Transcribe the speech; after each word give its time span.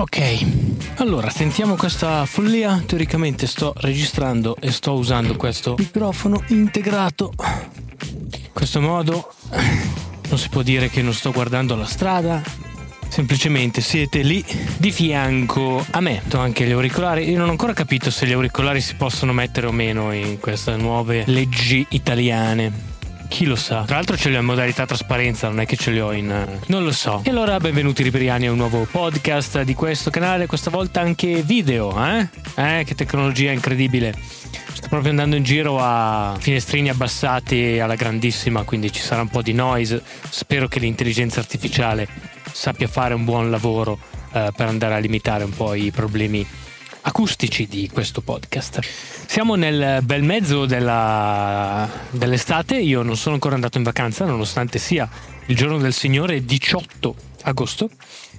Ok, 0.00 0.46
allora 0.96 1.28
sentiamo 1.28 1.76
questa 1.76 2.24
follia. 2.24 2.82
Teoricamente 2.86 3.46
sto 3.46 3.74
registrando 3.76 4.56
e 4.58 4.72
sto 4.72 4.94
usando 4.94 5.36
questo 5.36 5.74
microfono 5.76 6.42
integrato. 6.48 7.34
In 8.32 8.48
questo 8.54 8.80
modo 8.80 9.30
non 10.30 10.38
si 10.38 10.48
può 10.48 10.62
dire 10.62 10.88
che 10.88 11.02
non 11.02 11.12
sto 11.12 11.32
guardando 11.32 11.76
la 11.76 11.84
strada. 11.84 12.42
Semplicemente 13.08 13.82
siete 13.82 14.22
lì 14.22 14.42
di 14.78 14.90
fianco 14.90 15.84
a 15.90 16.00
me. 16.00 16.22
Ho 16.32 16.38
anche 16.38 16.64
gli 16.64 16.72
auricolari. 16.72 17.28
Io 17.28 17.36
non 17.36 17.48
ho 17.48 17.50
ancora 17.50 17.74
capito 17.74 18.10
se 18.10 18.26
gli 18.26 18.32
auricolari 18.32 18.80
si 18.80 18.94
possono 18.94 19.34
mettere 19.34 19.66
o 19.66 19.72
meno 19.72 20.14
in 20.14 20.40
queste 20.40 20.76
nuove 20.76 21.24
leggi 21.26 21.84
italiane. 21.90 22.89
Chi 23.30 23.44
lo 23.46 23.54
sa? 23.54 23.84
Tra 23.86 23.94
l'altro 23.94 24.16
ce 24.16 24.28
li 24.28 24.34
ho 24.34 24.40
in 24.40 24.44
modalità 24.44 24.84
trasparenza, 24.86 25.46
non 25.48 25.60
è 25.60 25.66
che 25.66 25.76
ce 25.76 25.92
li 25.92 26.00
ho 26.00 26.10
in. 26.12 26.30
eh, 26.30 26.58
Non 26.66 26.82
lo 26.82 26.90
so. 26.90 27.20
E 27.24 27.30
allora, 27.30 27.58
benvenuti 27.58 28.02
riperiani 28.02 28.48
a 28.48 28.50
un 28.50 28.56
nuovo 28.56 28.86
podcast 28.90 29.62
di 29.62 29.72
questo 29.72 30.10
canale, 30.10 30.46
questa 30.46 30.68
volta 30.68 31.00
anche 31.00 31.40
video, 31.42 31.94
eh? 32.04 32.28
Eh, 32.56 32.84
che 32.84 32.94
tecnologia 32.96 33.52
incredibile. 33.52 34.12
Sto 34.72 34.88
proprio 34.88 35.10
andando 35.10 35.36
in 35.36 35.44
giro 35.44 35.78
a 35.80 36.36
finestrini 36.40 36.88
abbassati 36.90 37.78
alla 37.78 37.94
grandissima, 37.94 38.64
quindi 38.64 38.92
ci 38.92 39.00
sarà 39.00 39.22
un 39.22 39.28
po' 39.28 39.42
di 39.42 39.52
noise. 39.52 40.02
Spero 40.28 40.66
che 40.66 40.80
l'intelligenza 40.80 41.38
artificiale 41.38 42.08
sappia 42.52 42.88
fare 42.88 43.14
un 43.14 43.24
buon 43.24 43.48
lavoro 43.48 43.96
eh, 44.32 44.50
per 44.54 44.66
andare 44.66 44.94
a 44.94 44.98
limitare 44.98 45.44
un 45.44 45.54
po' 45.54 45.74
i 45.74 45.92
problemi 45.92 46.44
acustici 47.02 47.66
di 47.66 47.88
questo 47.92 48.20
podcast. 48.20 48.80
Siamo 49.26 49.54
nel 49.54 50.00
bel 50.02 50.22
mezzo 50.22 50.66
della- 50.66 51.88
dell'estate, 52.10 52.76
io 52.78 53.02
non 53.02 53.16
sono 53.16 53.34
ancora 53.34 53.54
andato 53.54 53.78
in 53.78 53.84
vacanza 53.84 54.24
nonostante 54.24 54.78
sia 54.78 55.08
il 55.46 55.56
giorno 55.56 55.78
del 55.78 55.92
Signore 55.92 56.44
18 56.44 57.14
agosto, 57.42 57.90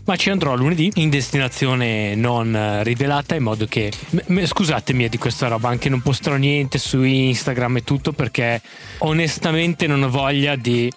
ma 0.05 0.15
ci 0.15 0.29
andrò 0.29 0.55
lunedì 0.55 0.91
in 0.95 1.09
destinazione 1.09 2.15
non 2.15 2.81
rivelata 2.84 3.35
in 3.35 3.43
modo 3.43 3.65
che... 3.65 3.91
m- 4.27 4.43
scusatemi 4.45 5.09
di 5.09 5.17
questa 5.17 5.48
roba, 5.48 5.70
anche 5.70 5.90
non 5.90 6.01
posterò 6.01 6.35
niente 6.35 6.77
su 6.77 7.01
Instagram 7.01 7.77
e 7.77 7.84
tutto 7.84 8.12
perché 8.13 8.62
onestamente 8.99 9.87
non 9.87 10.03
ho 10.03 10.09
voglia 10.09 10.55
di 10.55 10.91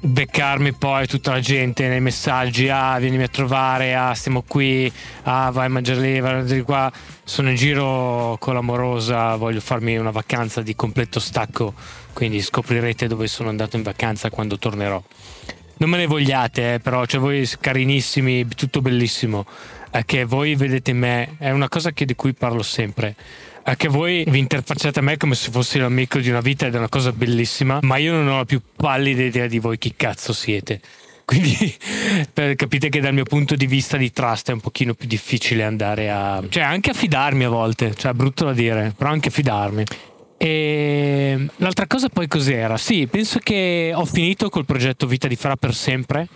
beccarmi 0.00 0.74
poi 0.74 1.06
tutta 1.06 1.32
la 1.32 1.40
gente 1.40 1.88
nei 1.88 2.00
messaggi 2.00 2.68
ah 2.68 2.98
vienimi 2.98 3.24
a 3.24 3.28
trovare 3.28 3.94
ah 3.94 4.14
stiamo 4.14 4.42
qui 4.46 4.90
ah 5.24 5.50
vai 5.50 5.66
a 5.66 5.68
mangiare 5.68 6.00
lì 6.00 6.20
vai 6.20 6.32
a 6.32 6.36
mangiare 6.36 6.62
qua. 6.62 6.90
Sono 7.24 7.50
in 7.50 7.56
giro 7.56 8.36
con 8.38 8.54
l'amorosa 8.54 9.36
voglio 9.36 9.60
farmi 9.60 9.96
una 9.96 10.10
vacanza 10.10 10.62
di 10.62 10.74
completo 10.76 11.20
stacco 11.20 11.74
quindi 12.12 12.40
scoprirete 12.40 13.06
dove 13.06 13.26
sono 13.26 13.48
andato 13.48 13.76
in 13.76 13.82
vacanza 13.82 14.30
quando 14.30 14.58
tornerò. 14.58 15.02
Non 15.80 15.90
me 15.90 15.96
ne 15.96 16.06
vogliate 16.06 16.74
eh, 16.74 16.78
però 16.80 17.04
cioè 17.06 17.20
voi 17.20 17.48
carinissimi 17.60 18.46
tutto 18.48 18.80
bellissimo. 18.80 19.46
È 19.90 20.04
che 20.04 20.24
voi 20.24 20.54
vedete 20.54 20.92
me 20.92 21.36
è 21.38 21.50
una 21.50 21.68
cosa 21.68 21.92
che- 21.92 22.04
di 22.04 22.14
cui 22.14 22.34
parlo 22.34 22.62
sempre 22.62 23.14
è 23.72 23.76
che 23.76 23.88
voi 23.88 24.24
vi 24.26 24.38
interfacciate 24.38 24.98
a 24.98 25.02
me 25.02 25.16
come 25.16 25.34
se 25.34 25.50
fossi 25.50 25.78
l'amico 25.78 26.18
di 26.18 26.30
una 26.30 26.40
vita 26.40 26.66
ed 26.66 26.74
è 26.74 26.78
una 26.78 26.88
cosa 26.88 27.12
bellissima, 27.12 27.80
ma 27.82 27.96
io 27.96 28.12
non 28.12 28.28
ho 28.28 28.36
la 28.38 28.44
più 28.44 28.60
pallida 28.76 29.22
idea 29.22 29.46
di 29.46 29.58
voi 29.58 29.78
chi 29.78 29.94
cazzo 29.96 30.32
siete. 30.32 30.80
Quindi 31.24 31.76
capite 32.56 32.88
che 32.88 33.00
dal 33.00 33.12
mio 33.12 33.24
punto 33.24 33.54
di 33.54 33.66
vista 33.66 33.98
di 33.98 34.10
trust 34.10 34.48
è 34.48 34.52
un 34.54 34.60
pochino 34.60 34.94
più 34.94 35.06
difficile 35.06 35.64
andare 35.64 36.10
a... 36.10 36.42
cioè 36.48 36.62
anche 36.62 36.90
a 36.90 36.94
fidarmi 36.94 37.44
a 37.44 37.50
volte, 37.50 37.94
cioè 37.94 38.12
brutto 38.12 38.46
da 38.46 38.54
dire, 38.54 38.94
però 38.96 39.10
anche 39.10 39.28
fidarmi. 39.28 39.84
E 40.38 41.46
l'altra 41.56 41.86
cosa 41.86 42.08
poi 42.08 42.28
cos'era? 42.28 42.78
Sì, 42.78 43.06
penso 43.08 43.40
che 43.40 43.92
ho 43.94 44.06
finito 44.06 44.48
col 44.48 44.64
progetto 44.64 45.06
Vita 45.06 45.28
di 45.28 45.36
Fra 45.36 45.56
per 45.56 45.74
sempre. 45.74 46.26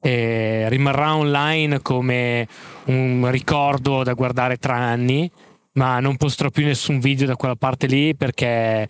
Rimarrà 0.00 1.16
online 1.16 1.82
come 1.82 2.48
un 2.84 3.28
ricordo 3.30 4.02
da 4.04 4.14
guardare 4.14 4.56
tra 4.56 4.76
anni, 4.76 5.30
ma 5.78 6.00
non 6.00 6.16
posterò 6.16 6.50
più 6.50 6.64
nessun 6.64 6.98
video 6.98 7.26
da 7.26 7.36
quella 7.36 7.54
parte 7.54 7.86
lì 7.86 8.14
perché 8.16 8.88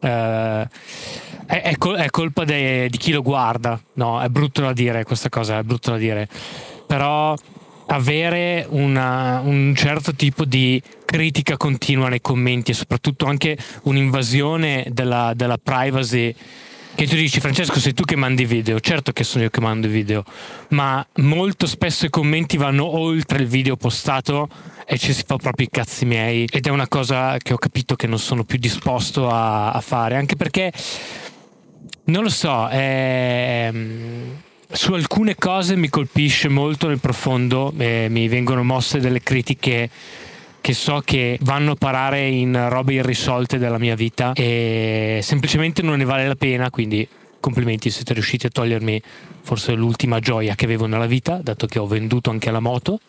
eh, 0.00 0.68
è, 1.46 1.62
è 1.62 1.76
è 1.76 2.10
colpa 2.10 2.44
de- 2.44 2.88
di 2.90 2.98
chi 2.98 3.12
lo 3.12 3.22
guarda. 3.22 3.80
No, 3.94 4.20
è 4.20 4.28
brutto 4.28 4.60
da 4.60 4.72
dire 4.72 5.04
questa 5.04 5.28
cosa, 5.28 5.58
è 5.58 5.62
brutto 5.62 5.92
da 5.92 5.96
dire. 5.96 6.28
Però 6.86 7.34
avere 7.86 8.66
una- 8.68 9.40
un 9.42 9.72
certo 9.76 10.12
tipo 10.14 10.44
di 10.44 10.82
critica 11.04 11.56
continua 11.56 12.08
nei 12.08 12.20
commenti 12.20 12.72
e 12.72 12.74
soprattutto 12.74 13.24
anche 13.26 13.56
un'invasione 13.84 14.86
della, 14.90 15.32
della 15.34 15.56
privacy 15.62 16.34
che 16.98 17.06
tu 17.06 17.14
dici 17.14 17.38
Francesco 17.38 17.78
sei 17.78 17.94
tu 17.94 18.02
che 18.02 18.16
mandi 18.16 18.44
video. 18.44 18.80
Certo 18.80 19.12
che 19.12 19.22
sono 19.22 19.44
io 19.44 19.50
che 19.50 19.60
mando 19.60 19.86
i 19.86 19.90
video. 19.90 20.24
Ma 20.70 21.06
molto 21.18 21.68
spesso 21.68 22.06
i 22.06 22.10
commenti 22.10 22.56
vanno 22.56 22.86
oltre 22.86 23.38
il 23.38 23.46
video 23.46 23.76
postato 23.76 24.48
e 24.84 24.98
ci 24.98 25.12
si 25.12 25.22
fa 25.24 25.36
proprio 25.36 25.64
i 25.66 25.70
cazzi 25.70 26.04
miei. 26.06 26.48
Ed 26.50 26.66
è 26.66 26.70
una 26.70 26.88
cosa 26.88 27.36
che 27.36 27.52
ho 27.52 27.56
capito 27.56 27.94
che 27.94 28.08
non 28.08 28.18
sono 28.18 28.42
più 28.42 28.58
disposto 28.58 29.28
a, 29.28 29.70
a 29.70 29.80
fare. 29.80 30.16
Anche 30.16 30.34
perché 30.34 30.72
non 32.06 32.24
lo 32.24 32.30
so 32.30 32.68
ehm, 32.68 34.36
su 34.68 34.92
alcune 34.92 35.36
cose 35.36 35.76
mi 35.76 35.88
colpisce 35.88 36.48
molto 36.48 36.88
nel 36.88 36.98
profondo 36.98 37.72
e 37.78 38.08
mi 38.10 38.26
vengono 38.26 38.64
mosse 38.64 38.98
delle 38.98 39.22
critiche 39.22 39.88
che 40.60 40.72
so 40.74 41.02
che 41.04 41.38
vanno 41.42 41.72
a 41.72 41.76
parare 41.76 42.26
in 42.28 42.68
robe 42.68 42.94
irrisolte 42.94 43.58
della 43.58 43.78
mia 43.78 43.94
vita 43.94 44.32
e 44.34 45.20
semplicemente 45.22 45.82
non 45.82 45.98
ne 45.98 46.04
vale 46.04 46.26
la 46.26 46.34
pena, 46.34 46.70
quindi 46.70 47.06
complimenti 47.40 47.90
siete 47.90 48.14
riusciti 48.14 48.46
a 48.46 48.50
togliermi 48.50 49.00
forse 49.42 49.72
l'ultima 49.72 50.20
gioia 50.20 50.54
che 50.54 50.64
avevo 50.64 50.86
nella 50.86 51.06
vita, 51.06 51.40
dato 51.42 51.66
che 51.66 51.78
ho 51.78 51.86
venduto 51.86 52.30
anche 52.30 52.50
la 52.50 52.60
moto 52.60 53.00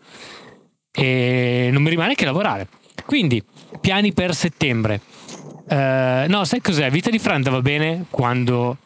e 0.92 1.70
non 1.72 1.82
mi 1.82 1.90
rimane 1.90 2.16
che 2.16 2.26
lavorare. 2.26 2.68
Quindi, 3.06 3.44
piani 3.80 4.14
per 4.14 4.34
settembre. 4.36 5.02
Eh, 5.68 6.26
no, 6.28 6.44
sai 6.46 6.62
cos'è? 6.62 6.90
Vita 6.90 7.10
di 7.10 7.20
Fran 7.20 7.42
va 7.42 7.62
bene 7.62 8.06
quando 8.10 8.78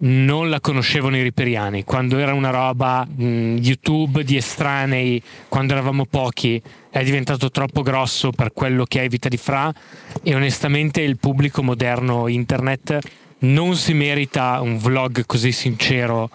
non 0.00 0.48
la 0.48 0.60
conoscevano 0.60 1.16
i 1.16 1.22
riperiani, 1.22 1.82
quando 1.84 2.18
era 2.18 2.32
una 2.32 2.50
roba 2.50 3.04
mh, 3.04 3.56
YouTube 3.60 4.22
di 4.22 4.36
estranei, 4.36 5.20
quando 5.48 5.72
eravamo 5.72 6.04
pochi, 6.04 6.62
è 6.90 7.02
diventato 7.02 7.50
troppo 7.50 7.82
grosso 7.82 8.30
per 8.30 8.52
quello 8.52 8.84
che 8.84 9.02
è 9.02 9.08
Vita 9.08 9.28
di 9.28 9.36
Fra 9.36 9.72
e 10.22 10.34
onestamente 10.34 11.00
il 11.00 11.18
pubblico 11.18 11.62
moderno 11.62 12.28
internet 12.28 12.98
non 13.40 13.74
si 13.76 13.92
merita 13.92 14.60
un 14.60 14.78
vlog 14.78 15.24
così 15.26 15.52
sincero, 15.52 16.30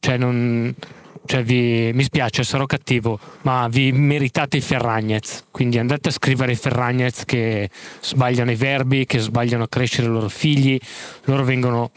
cioè 0.00 0.16
non... 0.16 0.74
Cioè 1.26 1.42
vi, 1.42 1.90
mi 1.94 2.02
spiace, 2.02 2.44
sarò 2.44 2.66
cattivo, 2.66 3.18
ma 3.42 3.66
vi 3.68 3.92
meritate 3.92 4.58
i 4.58 4.60
Ferragnez. 4.60 5.44
Quindi 5.50 5.78
andate 5.78 6.10
a 6.10 6.12
scrivere 6.12 6.52
i 6.52 6.54
Ferragnez 6.54 7.24
che 7.24 7.70
sbagliano 8.02 8.50
i 8.50 8.56
verbi, 8.56 9.06
che 9.06 9.20
sbagliano 9.20 9.62
a 9.62 9.68
crescere 9.68 10.06
i 10.06 10.10
loro 10.10 10.28
figli. 10.28 10.78
Loro 11.24 11.44
vengono 11.44 11.92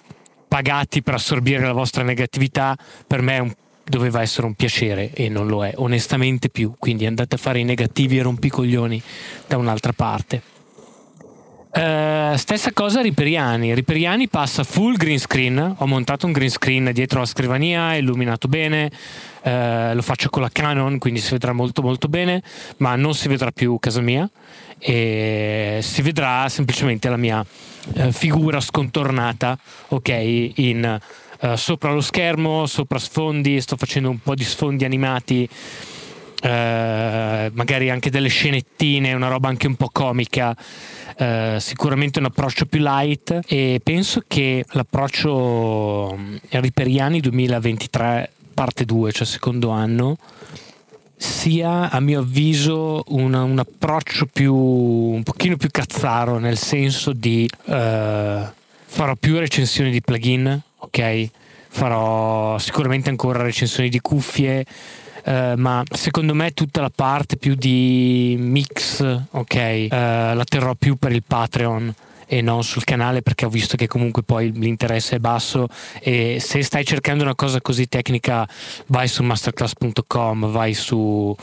pagati 0.47 1.01
per 1.01 1.15
assorbire 1.15 1.65
la 1.65 1.73
vostra 1.73 2.03
negatività, 2.03 2.77
per 3.05 3.21
me 3.21 3.39
un- 3.39 3.53
doveva 3.83 4.21
essere 4.21 4.47
un 4.47 4.53
piacere 4.53 5.13
e 5.13 5.29
non 5.29 5.47
lo 5.47 5.65
è 5.65 5.73
onestamente 5.75 6.49
più. 6.49 6.73
Quindi 6.77 7.05
andate 7.05 7.35
a 7.35 7.37
fare 7.37 7.59
i 7.59 7.63
negativi 7.63 8.17
e 8.17 8.21
rompicoglioni 8.21 9.01
da 9.47 9.57
un'altra 9.57 9.93
parte. 9.93 10.41
Eh, 11.77 12.33
stessa 12.37 12.71
cosa 12.73 13.01
Riperiani. 13.01 13.75
Riperiani 13.75 14.27
passa 14.27 14.63
full 14.63 14.95
green 14.95 15.19
screen. 15.19 15.75
Ho 15.77 15.85
montato 15.85 16.25
un 16.25 16.31
green 16.31 16.49
screen 16.49 16.89
dietro 16.91 17.19
la 17.19 17.25
scrivania, 17.27 17.95
illuminato 17.95 18.47
bene. 18.47 18.89
eh, 19.43 19.93
lo 19.93 20.01
faccio 20.01 20.29
con 20.29 20.41
la 20.41 20.49
Canon, 20.51 20.97
quindi 20.97 21.19
si 21.19 21.31
vedrà 21.31 21.53
molto 21.53 21.83
molto 21.83 22.07
bene, 22.07 22.41
ma 22.77 22.95
non 22.95 23.13
si 23.13 23.27
vedrà 23.27 23.51
più 23.51 23.77
casa 23.79 24.01
mia 24.01 24.27
e 24.79 25.79
si 25.81 26.01
vedrà 26.01 26.49
semplicemente 26.49 27.09
la 27.09 27.17
mia 27.17 27.45
eh, 27.93 28.11
figura 28.11 28.59
scontornata, 28.59 29.57
ok, 29.89 30.09
in, 30.55 30.99
sopra 31.53 31.93
lo 31.93 32.01
schermo, 32.01 32.65
sopra 32.65 32.97
sfondi, 32.97 33.61
sto 33.61 33.77
facendo 33.77 34.09
un 34.09 34.19
po' 34.19 34.33
di 34.33 34.43
sfondi 34.43 34.83
animati, 34.83 35.47
eh, 36.41 37.51
magari 37.53 37.89
anche 37.89 38.09
delle 38.09 38.29
scenettine, 38.29 39.13
una 39.13 39.27
roba 39.27 39.47
anche 39.47 39.67
un 39.67 39.75
po' 39.75 39.89
comica. 39.91 40.55
eh, 41.19 41.57
sicuramente 41.59 42.19
un 42.19 42.25
approccio 42.25 42.67
più 42.67 42.79
light 42.79 43.39
e 43.47 43.79
penso 43.83 44.21
che 44.27 44.63
l'approccio 44.69 46.15
mm, 46.15 46.35
Riperiani 46.49 47.19
2023 47.21 48.31
parte 48.53 48.85
2, 48.85 49.11
cioè 49.11 49.25
secondo 49.25 49.69
anno, 49.71 50.17
sia 51.15 51.89
a 51.89 51.99
mio 51.99 52.19
avviso 52.19 53.03
una- 53.07 53.41
un 53.41 53.57
approccio 53.57 54.27
più 54.31 54.53
un 54.55 55.23
pochino 55.23 55.57
più 55.57 55.69
cazzaro 55.71 56.37
nel 56.37 56.57
senso 56.57 57.11
di 57.11 57.49
eh, 57.65 58.41
farò 58.85 59.15
più 59.15 59.39
recensioni 59.39 59.89
di 59.89 59.99
plugin 60.01 60.61
ok 60.77 61.29
farò 61.69 62.59
sicuramente 62.59 63.09
ancora 63.09 63.41
recensioni 63.41 63.89
di 63.89 63.99
cuffie 63.99 64.63
eh, 65.27 65.55
ma 65.57 65.83
secondo 65.91 66.33
me 66.33 66.51
tutta 66.51 66.79
la 66.79 66.91
parte 66.93 67.35
più 67.35 67.53
di 67.55 68.37
mix 68.39 69.01
ok 69.31 69.55
eh, 69.55 69.89
la 69.89 70.43
terrò 70.45 70.73
più 70.73 70.95
per 70.95 71.11
il 71.11 71.21
Patreon 71.21 71.93
e 72.29 72.41
non 72.41 72.63
sul 72.63 72.83
canale 72.83 73.21
perché 73.21 73.45
ho 73.45 73.49
visto 73.49 73.75
che 73.75 73.87
comunque 73.87 74.21
poi 74.21 74.51
l'interesse 74.51 75.15
è 75.15 75.19
basso. 75.19 75.67
E 76.01 76.39
se 76.41 76.61
stai 76.61 76.83
cercando 76.83 77.23
una 77.23 77.35
cosa 77.35 77.61
così 77.61 77.87
tecnica 77.87 78.47
vai 78.87 79.07
su 79.07 79.23
masterclass.com 79.23 80.51
vai 80.51 80.73
su 80.73 81.33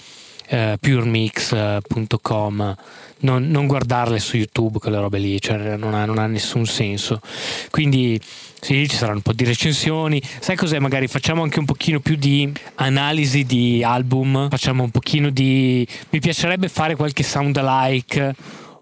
eh, 0.48 0.76
puremix.com 0.80 2.76
non, 3.20 3.48
non, 3.48 3.66
guardarle 3.66 4.18
su 4.18 4.36
YouTube 4.36 4.78
quelle 4.78 4.98
robe 4.98 5.18
lì 5.18 5.40
cioè 5.40 5.76
non 5.76 5.94
ha, 5.94 6.04
non 6.04 6.18
ha 6.18 6.26
nessun 6.26 6.66
senso 6.66 7.20
quindi 7.70 8.20
sì, 8.64 8.88
ci 8.88 8.96
saranno 8.96 9.16
un 9.16 9.22
po' 9.22 9.34
di 9.34 9.44
recensioni. 9.44 10.22
Sai 10.40 10.56
cos'è? 10.56 10.78
Magari 10.78 11.06
facciamo 11.06 11.42
anche 11.42 11.58
un 11.58 11.66
pochino 11.66 12.00
più 12.00 12.16
di 12.16 12.50
analisi 12.76 13.44
di 13.44 13.84
album, 13.84 14.48
facciamo 14.48 14.82
un 14.84 14.90
pochino 14.90 15.28
di... 15.28 15.86
Mi 16.08 16.18
piacerebbe 16.18 16.68
fare 16.68 16.96
qualche 16.96 17.22
sound 17.22 17.58
alike 17.58 18.34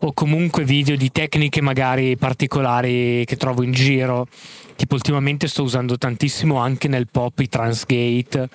o 0.04 0.12
comunque 0.12 0.64
video 0.64 0.96
di 0.96 1.12
tecniche 1.12 1.60
magari 1.60 2.16
particolari 2.16 3.24
che 3.24 3.36
trovo 3.36 3.62
in 3.62 3.72
giro. 3.72 4.26
Tipo 4.74 4.94
ultimamente 4.94 5.46
sto 5.46 5.62
usando 5.62 5.96
tantissimo 5.96 6.56
anche 6.56 6.88
nel 6.88 7.06
pop 7.08 7.38
i 7.38 7.48
transgate 7.48 8.48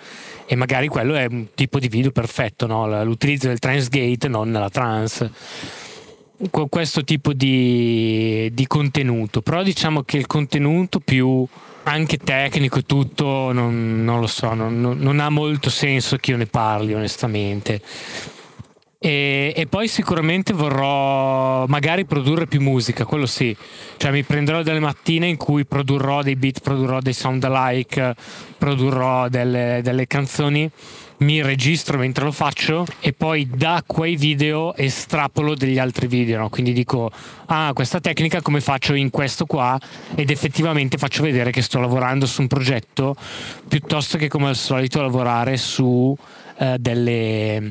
e 0.45 0.55
magari 0.55 0.87
quello 0.87 1.15
è 1.15 1.25
un 1.29 1.47
tipo 1.53 1.79
di 1.79 1.87
video 1.87 2.11
perfetto, 2.11 2.67
no? 2.67 3.03
l'utilizzo 3.03 3.47
del 3.47 3.59
transgate 3.59 4.27
non 4.27 4.51
nella 4.51 4.69
trance 4.69 5.31
questo 6.69 7.03
tipo 7.03 7.33
di, 7.33 8.49
di, 8.53 8.67
contenuto, 8.67 9.41
però 9.41 9.63
diciamo 9.63 10.03
che 10.03 10.17
il 10.17 10.27
contenuto 10.27 10.99
più 10.99 11.43
anche 11.83 12.17
tecnico 12.17 12.79
e 12.79 12.83
tutto, 12.83 13.51
non, 13.51 14.03
non 14.03 14.19
lo 14.19 14.27
so, 14.27 14.53
non, 14.53 14.79
non, 14.79 15.19
ha 15.19 15.29
molto 15.29 15.71
senso 15.71 16.17
che 16.17 16.31
io 16.31 16.37
ne 16.37 16.45
parli 16.45 16.93
onestamente. 16.93 17.81
E, 18.99 19.53
e, 19.55 19.67
poi 19.67 19.87
sicuramente 19.87 20.53
vorrò 20.53 21.67
magari 21.67 22.05
produrre 22.05 22.47
più 22.47 22.61
musica, 22.61 23.05
quello 23.05 23.27
sì, 23.27 23.55
cioè 23.97 24.09
mi 24.11 24.23
prenderò 24.23 24.63
delle 24.63 24.79
mattine 24.79 25.27
in 25.27 25.37
cui 25.37 25.65
produrrò 25.65 26.23
dei 26.23 26.35
beat, 26.35 26.61
produrrò 26.61 26.99
dei 26.99 27.13
sound 27.13 27.43
alike, 27.43 28.15
produrrò 28.57 29.29
delle, 29.29 29.81
delle 29.83 30.07
canzoni 30.07 30.71
mi 31.19 31.41
registro 31.41 31.97
mentre 31.97 32.25
lo 32.25 32.31
faccio 32.31 32.85
e 32.99 33.11
poi 33.11 33.49
da 33.51 33.83
quei 33.85 34.15
video 34.15 34.75
estrapolo 34.75 35.55
degli 35.55 35.79
altri 35.79 36.05
video, 36.05 36.39
no? 36.39 36.49
quindi 36.49 36.73
dico 36.73 37.09
ah 37.47 37.71
questa 37.73 37.99
tecnica 37.99 38.41
come 38.41 38.61
faccio 38.61 38.93
in 38.93 39.09
questo 39.09 39.45
qua 39.45 39.79
ed 40.13 40.29
effettivamente 40.29 40.97
faccio 40.97 41.23
vedere 41.23 41.49
che 41.49 41.63
sto 41.63 41.79
lavorando 41.79 42.27
su 42.27 42.41
un 42.41 42.47
progetto 42.47 43.15
piuttosto 43.67 44.19
che 44.19 44.27
come 44.27 44.49
al 44.49 44.55
solito 44.55 45.01
lavorare 45.01 45.57
su 45.57 46.15
eh, 46.59 46.75
delle 46.79 47.67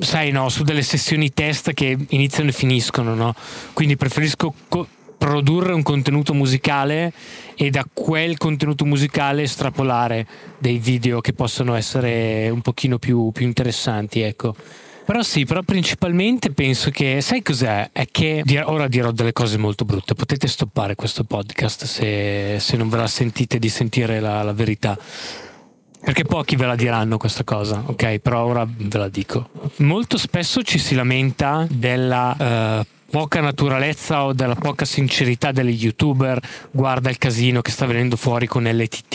sai 0.00 0.30
no, 0.30 0.48
su 0.48 0.62
delle 0.62 0.82
sessioni 0.82 1.32
test 1.32 1.72
che 1.72 1.96
iniziano 2.08 2.50
e 2.50 2.52
finiscono, 2.52 3.14
no? 3.14 3.34
Quindi 3.72 3.96
preferisco 3.96 4.52
co- 4.68 4.88
produrre 5.16 5.74
un 5.74 5.82
contenuto 5.82 6.32
musicale 6.32 7.12
e 7.54 7.68
da 7.68 7.84
quel 7.92 8.38
contenuto 8.38 8.86
musicale 8.86 9.42
estrapolare 9.42 10.26
dei 10.58 10.78
video 10.78 11.20
che 11.20 11.34
possono 11.34 11.74
essere 11.74 12.48
un 12.48 12.62
pochino 12.62 12.98
più, 12.98 13.30
più 13.30 13.44
interessanti, 13.44 14.20
ecco. 14.22 14.54
Però 15.04 15.22
sì, 15.22 15.44
però 15.44 15.62
principalmente 15.62 16.52
penso 16.52 16.90
che, 16.90 17.20
sai 17.20 17.42
cos'è? 17.42 17.90
È 17.92 18.06
che 18.10 18.44
ora 18.64 18.86
dirò 18.86 19.10
delle 19.10 19.32
cose 19.32 19.58
molto 19.58 19.84
brutte, 19.84 20.14
potete 20.14 20.46
stoppare 20.46 20.94
questo 20.94 21.24
podcast 21.24 21.84
se, 21.84 22.58
se 22.60 22.76
non 22.76 22.88
ve 22.88 22.96
la 22.96 23.08
sentite 23.08 23.58
di 23.58 23.68
sentire 23.68 24.20
la, 24.20 24.42
la, 24.42 24.52
verità. 24.52 24.96
Perché 26.02 26.24
pochi 26.24 26.56
ve 26.56 26.66
la 26.66 26.74
diranno 26.74 27.16
questa 27.18 27.44
cosa, 27.44 27.82
ok? 27.86 28.18
Però 28.18 28.44
ora 28.44 28.66
ve 28.66 28.98
la 28.98 29.08
dico. 29.08 29.50
Molto 29.76 30.16
spesso 30.18 30.62
ci 30.62 30.78
si 30.78 30.94
lamenta 30.94 31.66
della... 31.68 32.84
Uh, 32.86 32.98
poca 33.10 33.40
naturalezza 33.40 34.24
o 34.24 34.32
della 34.32 34.54
poca 34.54 34.84
sincerità 34.84 35.50
degli 35.50 35.82
youtuber, 35.82 36.40
guarda 36.70 37.10
il 37.10 37.18
casino 37.18 37.60
che 37.60 37.72
sta 37.72 37.84
venendo 37.84 38.16
fuori 38.16 38.46
con 38.46 38.62
LTT 38.62 39.14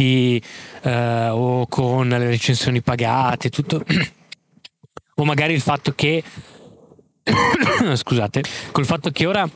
eh, 0.81 1.29
o 1.29 1.65
con 1.67 2.09
le 2.09 2.27
recensioni 2.27 2.81
pagate, 2.81 3.49
tutto. 3.49 3.83
o 5.15 5.23
magari 5.23 5.53
il 5.53 5.61
fatto 5.61 5.93
che 5.95 6.21
scusate, 7.95 8.43
col 8.71 8.85
fatto 8.85 9.11
che 9.11 9.25
ora 9.25 9.49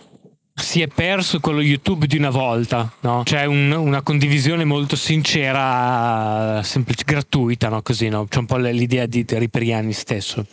si 0.60 0.82
è 0.82 0.88
perso 0.88 1.40
quello 1.40 1.62
YouTube 1.62 2.08
di 2.08 2.18
una 2.18 2.30
volta, 2.30 2.92
no? 3.02 3.24
C'è 3.24 3.46
un, 3.46 3.72
una 3.72 4.02
condivisione 4.02 4.66
molto 4.66 4.96
sincera, 4.96 6.62
semplice, 6.64 7.04
gratuita, 7.06 7.70
no? 7.70 7.82
Così, 7.82 8.10
no? 8.10 8.26
C'è 8.26 8.40
un 8.40 8.46
po' 8.46 8.58
l'idea 8.58 9.06
di 9.06 9.26
Riperiani 9.28 9.94
stesso. 9.94 10.46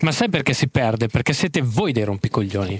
Ma 0.00 0.10
sai 0.10 0.28
perché 0.28 0.52
si 0.52 0.68
perde? 0.68 1.06
Perché 1.08 1.32
siete 1.32 1.62
voi 1.62 1.92
dei 1.92 2.04
rompicoglioni. 2.04 2.78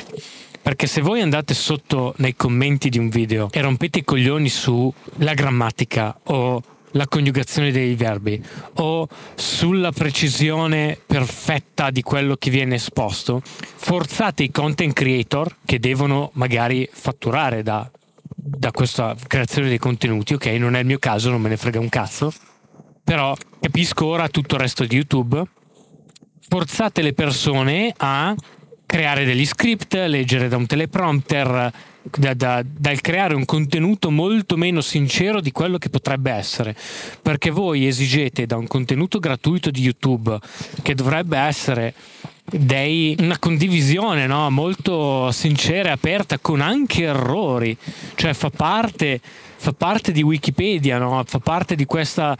Perché 0.62 0.87
se 0.87 1.00
voi 1.00 1.20
andate 1.20 1.55
sotto 1.55 2.14
nei 2.19 2.37
commenti 2.37 2.88
di 2.88 2.99
un 2.99 3.09
video 3.09 3.49
e 3.50 3.61
rompete 3.61 4.00
i 4.00 4.05
coglioni 4.05 4.49
sulla 4.49 5.35
grammatica 5.35 6.17
o 6.25 6.62
la 6.93 7.06
coniugazione 7.06 7.71
dei 7.71 7.94
verbi 7.94 8.43
o 8.75 9.09
sulla 9.35 9.93
precisione 9.93 10.99
perfetta 11.05 11.91
di 11.91 12.03
quello 12.03 12.37
che 12.37 12.50
viene 12.50 12.77
esposto, 12.77 13.43
forzate 13.44 14.43
i 14.43 14.50
content 14.50 14.93
creator 14.93 15.56
che 15.65 15.79
devono 15.79 16.31
magari 16.35 16.89
fatturare 16.91 17.62
da, 17.62 17.89
da 18.25 18.71
questa 18.71 19.17
creazione 19.27 19.69
dei 19.69 19.79
contenuti. 19.79 20.35
Ok, 20.35 20.47
non 20.47 20.77
è 20.77 20.81
il 20.81 20.87
mio 20.87 20.99
caso, 20.99 21.31
non 21.31 21.41
me 21.41 21.49
ne 21.49 21.56
frega 21.56 21.79
un 21.79 21.89
cazzo. 21.89 22.33
Però 23.05 23.35
capisco 23.61 24.06
ora 24.06 24.29
tutto 24.29 24.55
il 24.55 24.61
resto 24.61 24.85
di 24.85 24.95
YouTube 24.95 25.45
forzate 26.53 27.00
le 27.00 27.15
persone 27.15 27.95
a 27.97 28.35
creare 28.85 29.25
degli 29.25 29.47
script, 29.47 29.95
leggere 29.95 30.49
da 30.49 30.59
un 30.59 30.67
teleprompter, 30.67 31.73
da, 32.02 32.34
da, 32.34 32.62
dal 32.64 33.00
creare 33.00 33.34
un 33.34 33.44
contenuto 33.44 34.10
molto 34.10 34.56
meno 34.56 34.81
sincero 34.81 35.40
di 35.40 35.52
quello 35.52 35.78
che 35.78 35.88
potrebbe 35.88 36.31
essere. 36.31 36.76
Perché 37.20 37.50
voi 37.50 37.87
esigete 37.87 38.46
da 38.46 38.56
un 38.56 38.66
contenuto 38.66 39.19
gratuito 39.19 39.70
di 39.70 39.82
YouTube, 39.82 40.38
che 40.82 40.94
dovrebbe 40.94 41.38
essere 41.38 41.94
dei, 42.44 43.16
una 43.20 43.38
condivisione 43.38 44.26
no? 44.26 44.50
molto 44.50 45.31
sincera 45.31 45.90
e 45.90 45.93
aperta, 45.93 46.38
con 46.38 46.60
anche 46.60 47.04
errori, 47.04 47.76
cioè 48.14 48.32
fa 48.34 48.50
parte, 48.50 49.20
fa 49.22 49.72
parte 49.72 50.12
di 50.12 50.22
Wikipedia, 50.22 50.99
no? 50.99 51.22
fa 51.26 51.38
parte 51.38 51.75
di 51.75 51.84
questa 51.84 52.37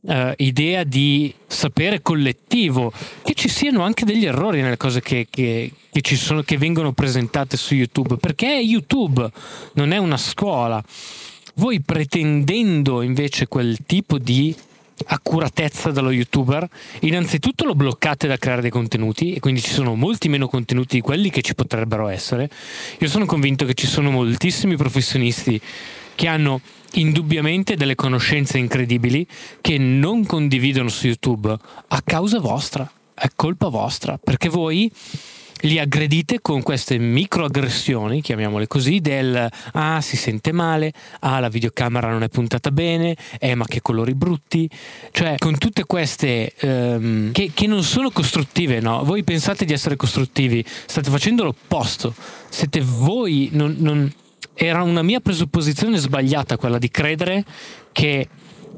uh, 0.00 0.32
idea 0.36 0.84
di 0.84 1.32
sapere 1.46 2.02
collettivo, 2.02 2.92
che 3.22 3.34
ci 3.34 3.48
siano 3.48 3.82
anche 3.82 4.04
degli 4.04 4.24
errori 4.24 4.60
nelle 4.60 4.76
cose 4.76 5.00
che, 5.00 5.26
che, 5.30 5.72
che, 5.90 6.16
sono, 6.16 6.42
che 6.42 6.58
vengono 6.58 6.92
presentate 6.92 7.56
su 7.56 7.74
YouTube, 7.74 8.16
perché 8.16 8.56
è 8.56 8.62
YouTube, 8.62 9.28
non 9.74 9.92
è 9.92 9.98
una 9.98 10.16
scuola. 10.16 10.82
Voi 11.54 11.80
pretendendo 11.80 13.02
invece 13.02 13.48
quel 13.48 13.78
tipo 13.84 14.18
di 14.18 14.54
accuratezza 15.06 15.90
dallo 15.90 16.10
youtuber, 16.10 16.68
innanzitutto 17.00 17.64
lo 17.64 17.74
bloccate 17.74 18.26
da 18.26 18.36
creare 18.36 18.62
dei 18.62 18.70
contenuti 18.70 19.32
e 19.32 19.40
quindi 19.40 19.60
ci 19.60 19.70
sono 19.70 19.94
molti 19.94 20.28
meno 20.28 20.48
contenuti 20.48 20.96
di 20.96 21.00
quelli 21.00 21.30
che 21.30 21.42
ci 21.42 21.54
potrebbero 21.54 22.08
essere. 22.08 22.50
Io 22.98 23.08
sono 23.08 23.26
convinto 23.26 23.64
che 23.64 23.74
ci 23.74 23.86
sono 23.86 24.10
moltissimi 24.10 24.76
professionisti 24.76 25.60
che 26.14 26.26
hanno 26.26 26.60
indubbiamente 26.94 27.76
delle 27.76 27.94
conoscenze 27.94 28.58
incredibili 28.58 29.26
che 29.60 29.78
non 29.78 30.24
condividono 30.24 30.88
su 30.88 31.06
YouTube 31.06 31.54
a 31.88 32.02
causa 32.02 32.38
vostra, 32.40 32.90
è 33.14 33.28
colpa 33.34 33.68
vostra, 33.68 34.18
perché 34.18 34.48
voi 34.48 34.90
li 35.62 35.78
aggredite 35.78 36.40
con 36.40 36.62
queste 36.62 36.98
microaggressioni, 36.98 38.20
chiamiamole 38.20 38.66
così, 38.66 39.00
del 39.00 39.48
ah 39.72 40.00
si 40.00 40.16
sente 40.16 40.52
male, 40.52 40.92
ah 41.20 41.40
la 41.40 41.48
videocamera 41.48 42.10
non 42.10 42.22
è 42.22 42.28
puntata 42.28 42.70
bene, 42.70 43.16
eh 43.40 43.54
ma 43.54 43.64
che 43.66 43.82
colori 43.82 44.14
brutti, 44.14 44.68
cioè 45.10 45.36
con 45.38 45.58
tutte 45.58 45.84
queste 45.84 46.52
um, 46.60 47.32
che, 47.32 47.50
che, 47.52 47.66
non 47.66 47.82
sono 47.82 48.10
costruttive, 48.10 48.80
no? 48.80 49.02
Voi 49.04 49.24
pensate 49.24 49.64
di 49.64 49.72
essere 49.72 49.96
costruttivi, 49.96 50.64
state 50.86 51.10
facendo 51.10 51.44
l'opposto, 51.44 52.14
siete 52.48 52.80
voi, 52.80 53.48
non, 53.52 53.74
non 53.78 54.12
era 54.60 54.82
una 54.82 55.02
mia 55.02 55.20
presupposizione 55.20 55.98
sbagliata 55.98 56.56
quella 56.56 56.78
di 56.78 56.90
credere 56.90 57.44
che 57.92 58.28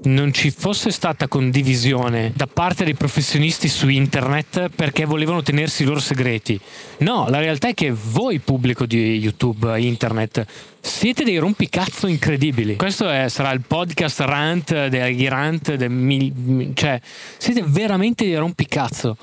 non 0.03 0.33
ci 0.33 0.51
fosse 0.51 0.91
stata 0.91 1.27
condivisione 1.27 2.33
da 2.35 2.47
parte 2.47 2.85
dei 2.85 2.95
professionisti 2.95 3.69
su 3.69 3.89
internet 3.89 4.69
perché 4.75 5.05
volevano 5.07 5.43
tenersi 5.43 5.83
i 5.83 5.87
loro 5.87 6.01
segreti. 6.01 6.61
No, 6.99 7.29
la 7.29 7.39
realtà 7.39 7.69
è 7.69 7.75
che 7.75 7.93
voi, 7.93 8.39
pubblico 8.41 8.85
di 8.85 9.19
YouTube, 9.19 9.81
internet, 9.81 10.45
siete 10.81 11.25
dei 11.25 11.39
rompicazzo 11.39 12.07
incredibili. 12.07 12.77
Questo 12.77 13.09
è, 13.09 13.29
sarà 13.29 13.51
il 13.53 13.63
podcast 13.67 14.21
rant 14.21 14.89
degli 14.89 15.27
rant, 15.29 15.75
del, 15.75 16.73
cioè 16.75 17.01
siete 17.39 17.63
veramente 17.67 18.25
dei 18.25 18.37
rompicazzo. 18.37 19.17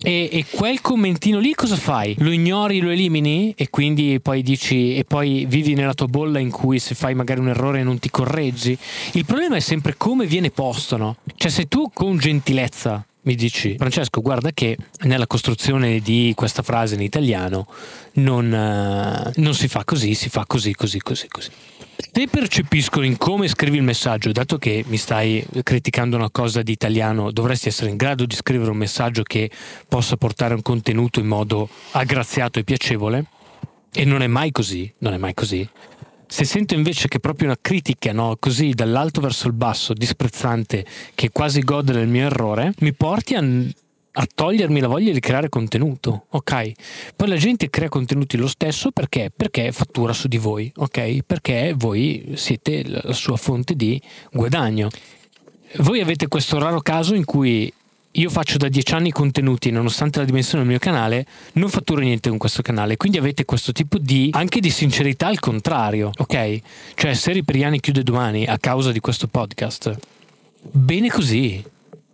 E, 0.00 0.28
e, 0.32 0.44
quel 0.50 0.80
commentino 0.80 1.38
lì 1.38 1.54
cosa 1.54 1.76
fai? 1.76 2.14
Lo 2.18 2.30
ignori, 2.30 2.80
lo 2.80 2.90
elimini 2.90 3.52
e 3.56 3.68
quindi 3.70 4.20
poi 4.20 4.42
dici 4.42 4.96
e 4.96 5.04
poi 5.04 5.46
vivi 5.48 5.74
nella 5.74 5.94
tua 5.94 6.06
bolla 6.06 6.38
in 6.38 6.50
cui 6.50 6.78
se 6.78 6.94
fai 6.94 7.14
magari 7.14 7.40
un 7.40 7.48
errore 7.48 7.82
non 7.82 7.98
ti 7.98 8.10
correggi. 8.10 8.76
Il 9.12 9.24
problema 9.24 9.56
è 9.56 9.60
sempre 9.60 9.94
come 9.96 10.26
viene 10.26 10.50
posto, 10.50 10.96
no? 10.96 11.16
Cioè 11.34 11.50
se 11.50 11.66
tu 11.66 11.90
con 11.92 12.18
gentilezza 12.18 13.04
mi 13.28 13.34
dici 13.34 13.74
Francesco 13.76 14.22
guarda 14.22 14.52
che 14.52 14.78
nella 15.02 15.26
costruzione 15.26 16.00
di 16.00 16.32
questa 16.34 16.62
frase 16.62 16.94
in 16.94 17.02
italiano 17.02 17.66
non, 18.14 18.46
uh, 18.46 19.30
non 19.38 19.54
si 19.54 19.68
fa 19.68 19.84
così, 19.84 20.14
si 20.14 20.30
fa 20.30 20.44
così, 20.46 20.74
così, 20.74 20.98
così, 21.00 21.28
così. 21.28 21.50
Se 22.10 22.26
percepiscono 22.26 23.04
in 23.04 23.18
come 23.18 23.46
scrivi 23.48 23.76
il 23.76 23.82
messaggio, 23.82 24.32
dato 24.32 24.56
che 24.56 24.82
mi 24.86 24.96
stai 24.96 25.44
criticando 25.62 26.16
una 26.16 26.30
cosa 26.30 26.62
di 26.62 26.72
italiano, 26.72 27.30
dovresti 27.30 27.68
essere 27.68 27.90
in 27.90 27.96
grado 27.96 28.24
di 28.24 28.34
scrivere 28.34 28.70
un 28.70 28.78
messaggio 28.78 29.22
che 29.22 29.50
possa 29.86 30.16
portare 30.16 30.54
un 30.54 30.62
contenuto 30.62 31.20
in 31.20 31.26
modo 31.26 31.68
aggraziato 31.92 32.58
e 32.58 32.64
piacevole. 32.64 33.24
E 33.92 34.04
non 34.04 34.22
è 34.22 34.26
mai 34.26 34.52
così, 34.52 34.90
non 34.98 35.12
è 35.12 35.18
mai 35.18 35.34
così. 35.34 35.68
Se 36.30 36.44
sento 36.44 36.74
invece 36.74 37.08
che 37.08 37.20
proprio 37.20 37.48
una 37.48 37.56
critica, 37.58 38.12
no, 38.12 38.36
così 38.38 38.70
dall'alto 38.70 39.22
verso 39.22 39.46
il 39.46 39.54
basso, 39.54 39.94
disprezzante, 39.94 40.84
che 41.14 41.30
quasi 41.30 41.60
gode 41.62 41.92
del 41.92 42.06
mio 42.06 42.26
errore, 42.26 42.74
mi 42.80 42.92
porti 42.92 43.34
a, 43.34 43.42
a, 43.42 44.26
togliermi 44.34 44.78
la 44.78 44.88
voglia 44.88 45.10
di 45.10 45.20
creare 45.20 45.48
contenuto, 45.48 46.26
ok? 46.28 46.72
Poi 47.16 47.28
la 47.28 47.36
gente 47.36 47.70
crea 47.70 47.88
contenuti 47.88 48.36
lo 48.36 48.46
stesso 48.46 48.90
perché? 48.90 49.32
Perché 49.34 49.72
fattura 49.72 50.12
su 50.12 50.28
di 50.28 50.36
voi, 50.36 50.70
ok? 50.76 51.20
Perché 51.24 51.72
voi 51.74 52.32
siete 52.34 52.86
la 52.86 53.14
sua 53.14 53.38
fonte 53.38 53.74
di 53.74 54.00
guadagno. 54.30 54.90
Voi 55.78 56.00
avete 56.00 56.28
questo 56.28 56.58
raro 56.58 56.80
caso 56.80 57.14
in 57.14 57.24
cui 57.24 57.72
io 58.12 58.30
faccio 58.30 58.56
da 58.56 58.68
dieci 58.68 58.94
anni 58.94 59.10
contenuti, 59.10 59.70
nonostante 59.70 60.18
la 60.18 60.24
dimensione 60.24 60.62
del 60.64 60.70
mio 60.72 60.80
canale, 60.80 61.26
non 61.54 61.68
fatturo 61.68 62.00
niente 62.00 62.28
con 62.28 62.38
questo 62.38 62.62
canale. 62.62 62.96
Quindi 62.96 63.18
avete 63.18 63.44
questo 63.44 63.72
tipo 63.72 63.98
di 63.98 64.30
anche 64.32 64.60
di 64.60 64.70
sincerità 64.70 65.26
al 65.26 65.38
contrario, 65.38 66.10
ok? 66.16 66.60
Cioè, 66.94 67.14
se 67.14 67.32
Ripriani 67.32 67.80
chiude 67.80 68.02
domani 68.02 68.46
a 68.46 68.58
causa 68.58 68.92
di 68.92 69.00
questo 69.00 69.26
podcast, 69.28 69.96
bene 70.60 71.08
così. 71.08 71.62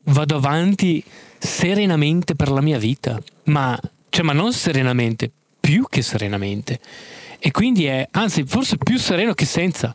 Vado 0.07 0.37
avanti 0.37 1.03
serenamente 1.39 2.35
per 2.35 2.51
la 2.51 2.61
mia 2.61 2.79
vita. 2.79 3.19
Ma, 3.45 3.79
cioè, 4.11 4.25
ma 4.25 4.33
non 4.33 4.53
serenamente, 4.53 5.31
più 5.61 5.87
che 5.89 6.03
serenamente. 6.03 6.81
E 7.39 7.51
quindi 7.51 7.87
è, 7.87 8.07
anzi, 8.13 8.45
forse 8.45 8.77
più 8.77 8.99
sereno 8.99 9.33
che 9.33 9.47
senza. 9.47 9.95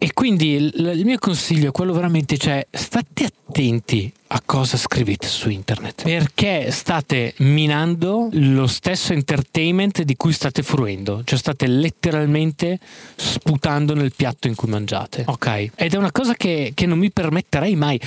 E 0.00 0.12
quindi 0.12 0.52
il, 0.52 0.72
il, 0.94 1.04
mio 1.04 1.18
consiglio 1.18 1.70
è 1.70 1.72
quello 1.72 1.92
veramente, 1.92 2.38
cioè, 2.38 2.64
state 2.70 3.24
attenti 3.24 4.10
a 4.28 4.40
cosa 4.46 4.76
scrivete 4.76 5.26
su 5.26 5.50
internet, 5.50 6.04
perché 6.04 6.70
state 6.70 7.34
minando 7.38 8.28
lo 8.30 8.68
stesso 8.68 9.12
entertainment 9.12 10.02
di 10.02 10.14
cui 10.14 10.32
state 10.32 10.62
fruendo, 10.62 11.22
cioè 11.24 11.36
state 11.36 11.66
letteralmente 11.66 12.78
sputando 13.16 13.94
nel 13.94 14.12
piatto 14.14 14.46
in 14.46 14.54
cui 14.54 14.68
mangiate, 14.68 15.24
ok? 15.26 15.70
Ed 15.74 15.94
è 15.94 15.96
una 15.96 16.12
cosa 16.12 16.34
che, 16.34 16.70
che 16.74 16.86
non 16.86 16.98
mi 16.98 17.10
permetterei 17.10 17.74
mai. 17.74 18.00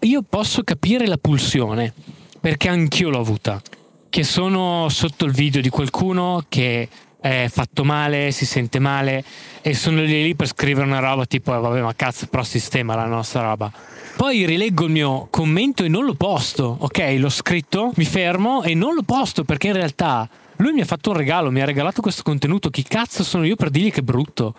Io 0.00 0.22
posso 0.22 0.62
capire 0.62 1.08
la 1.08 1.16
pulsione, 1.16 1.92
perché 2.38 2.68
anch'io 2.68 3.10
l'ho 3.10 3.18
avuta, 3.18 3.60
che 4.08 4.22
sono 4.22 4.88
sotto 4.88 5.24
il 5.24 5.32
video 5.32 5.60
di 5.60 5.68
qualcuno 5.68 6.44
che 6.48 6.88
è 7.24 7.48
fatto 7.48 7.84
male, 7.84 8.32
si 8.32 8.44
sente 8.44 8.78
male 8.78 9.24
e 9.62 9.72
sono 9.72 10.02
lì, 10.02 10.22
lì 10.22 10.34
per 10.34 10.46
scrivere 10.46 10.84
una 10.84 10.98
roba 10.98 11.24
tipo 11.24 11.54
eh, 11.54 11.58
vabbè 11.58 11.80
ma 11.80 11.94
cazzo 11.94 12.26
però 12.26 12.42
sistema 12.42 12.94
la 12.94 13.06
nostra 13.06 13.40
roba. 13.40 13.72
Poi 14.14 14.44
rileggo 14.44 14.84
il 14.84 14.90
mio 14.90 15.28
commento 15.30 15.84
e 15.84 15.88
non 15.88 16.04
lo 16.04 16.12
posto, 16.12 16.76
ok? 16.80 17.14
L'ho 17.16 17.30
scritto, 17.30 17.92
mi 17.94 18.04
fermo 18.04 18.62
e 18.62 18.74
non 18.74 18.94
lo 18.94 19.02
posto 19.02 19.42
perché 19.42 19.68
in 19.68 19.72
realtà 19.72 20.28
lui 20.56 20.72
mi 20.72 20.82
ha 20.82 20.84
fatto 20.84 21.10
un 21.10 21.16
regalo, 21.16 21.50
mi 21.50 21.62
ha 21.62 21.64
regalato 21.64 22.02
questo 22.02 22.22
contenuto, 22.22 22.68
chi 22.68 22.82
cazzo 22.82 23.24
sono 23.24 23.46
io 23.46 23.56
per 23.56 23.70
dirgli 23.70 23.90
che 23.90 24.00
è 24.00 24.02
brutto? 24.02 24.54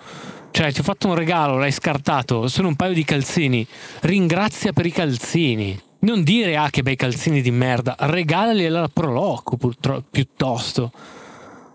Cioè, 0.50 0.72
ti 0.72 0.80
ho 0.80 0.84
fatto 0.84 1.08
un 1.10 1.16
regalo, 1.16 1.60
l'hai 1.60 1.72
scartato, 1.72 2.48
sono 2.48 2.70
un 2.70 2.76
paio 2.76 2.94
di 2.94 3.04
calzini. 3.04 3.68
Ringrazia 4.02 4.74
per 4.74 4.86
i 4.88 4.92
calzini. 4.92 5.80
Non 6.00 6.24
dire 6.24 6.56
ah 6.56 6.70
che 6.70 6.82
bei 6.82 6.96
calzini 6.96 7.42
di 7.42 7.52
merda, 7.52 7.96
regalali 8.00 8.66
alla 8.66 8.90
Proloco 8.92 9.58
piuttosto. 10.10 10.92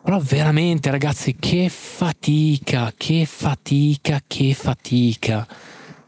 Però 0.02 0.18
veramente 0.18 0.90
ragazzi, 0.90 1.36
che 1.38 1.68
fatica, 1.68 2.92
che 2.96 3.26
fatica, 3.26 4.20
che 4.26 4.54
fatica. 4.54 5.46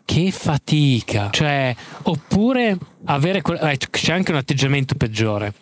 Che 0.05 0.31
fatica. 0.31 1.31
Cioè, 1.31 1.75
oppure 2.03 2.79
avere... 3.05 3.43
Que- 3.43 3.59
eh, 3.59 3.79
c'è 3.91 4.13
anche 4.13 4.31
un 4.33 4.39
atteggiamento 4.39 4.95
peggiore 4.95 5.55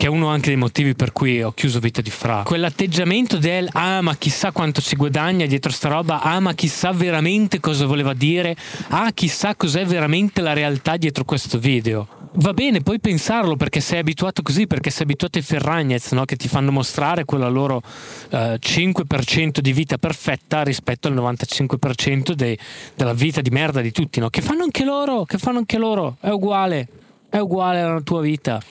che 0.00 0.06
è 0.06 0.08
uno 0.08 0.28
anche 0.28 0.48
dei 0.48 0.56
motivi 0.56 0.94
per 0.94 1.12
cui 1.12 1.42
ho 1.42 1.52
chiuso 1.52 1.78
Vita 1.78 2.00
di 2.00 2.08
Fra. 2.08 2.42
Quell'atteggiamento 2.42 3.36
del 3.36 3.68
ah 3.70 4.00
ma 4.00 4.16
chissà 4.16 4.50
quanto 4.50 4.80
si 4.80 4.96
guadagna 4.96 5.44
dietro 5.44 5.70
sta 5.70 5.90
roba, 5.90 6.22
ah 6.22 6.40
ma 6.40 6.54
chissà 6.54 6.90
veramente 6.92 7.60
cosa 7.60 7.84
voleva 7.84 8.14
dire, 8.14 8.56
ah 8.88 9.12
chissà 9.12 9.54
cos'è 9.54 9.84
veramente 9.84 10.40
la 10.40 10.54
realtà 10.54 10.96
dietro 10.96 11.24
questo 11.24 11.58
video. 11.58 12.19
Va 12.32 12.52
bene, 12.54 12.80
puoi 12.80 13.00
pensarlo 13.00 13.56
perché 13.56 13.80
sei 13.80 13.98
abituato 13.98 14.42
così, 14.42 14.68
perché 14.68 14.90
sei 14.90 15.02
abituato 15.02 15.38
ai 15.38 15.44
Ferragnez 15.44 16.12
no? 16.12 16.24
che 16.24 16.36
ti 16.36 16.46
fanno 16.46 16.70
mostrare 16.70 17.24
quella 17.24 17.48
loro 17.48 17.82
eh, 18.30 18.56
5% 18.60 19.58
di 19.58 19.72
vita 19.72 19.98
perfetta 19.98 20.62
rispetto 20.62 21.08
al 21.08 21.14
95% 21.14 22.32
de- 22.32 22.56
della 22.94 23.14
vita 23.14 23.40
di 23.40 23.50
merda 23.50 23.80
di 23.80 23.90
tutti, 23.90 24.20
no? 24.20 24.30
che 24.30 24.42
fanno 24.42 24.62
anche 24.62 24.84
loro, 24.84 25.24
che 25.24 25.38
fanno 25.38 25.58
anche 25.58 25.76
loro, 25.76 26.18
è 26.20 26.28
uguale, 26.28 26.86
è 27.28 27.38
uguale 27.38 27.80
alla 27.80 28.00
tua 28.00 28.20
vita. 28.20 28.62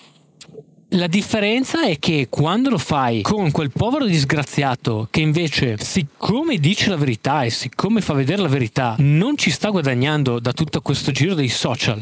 La 0.93 1.07
differenza 1.07 1.83
è 1.83 1.99
che 1.99 2.27
quando 2.31 2.71
lo 2.71 2.79
fai 2.79 3.21
con 3.21 3.51
quel 3.51 3.69
povero 3.71 4.05
disgraziato 4.05 5.07
che 5.11 5.21
invece, 5.21 5.77
siccome 5.77 6.57
dice 6.57 6.89
la 6.89 6.95
verità 6.95 7.43
e 7.43 7.51
siccome 7.51 8.01
fa 8.01 8.13
vedere 8.13 8.41
la 8.41 8.47
verità, 8.47 8.95
non 8.97 9.37
ci 9.37 9.51
sta 9.51 9.69
guadagnando 9.69 10.39
da 10.39 10.51
tutto 10.51 10.81
questo 10.81 11.11
giro 11.11 11.35
dei 11.35 11.47
social, 11.47 12.01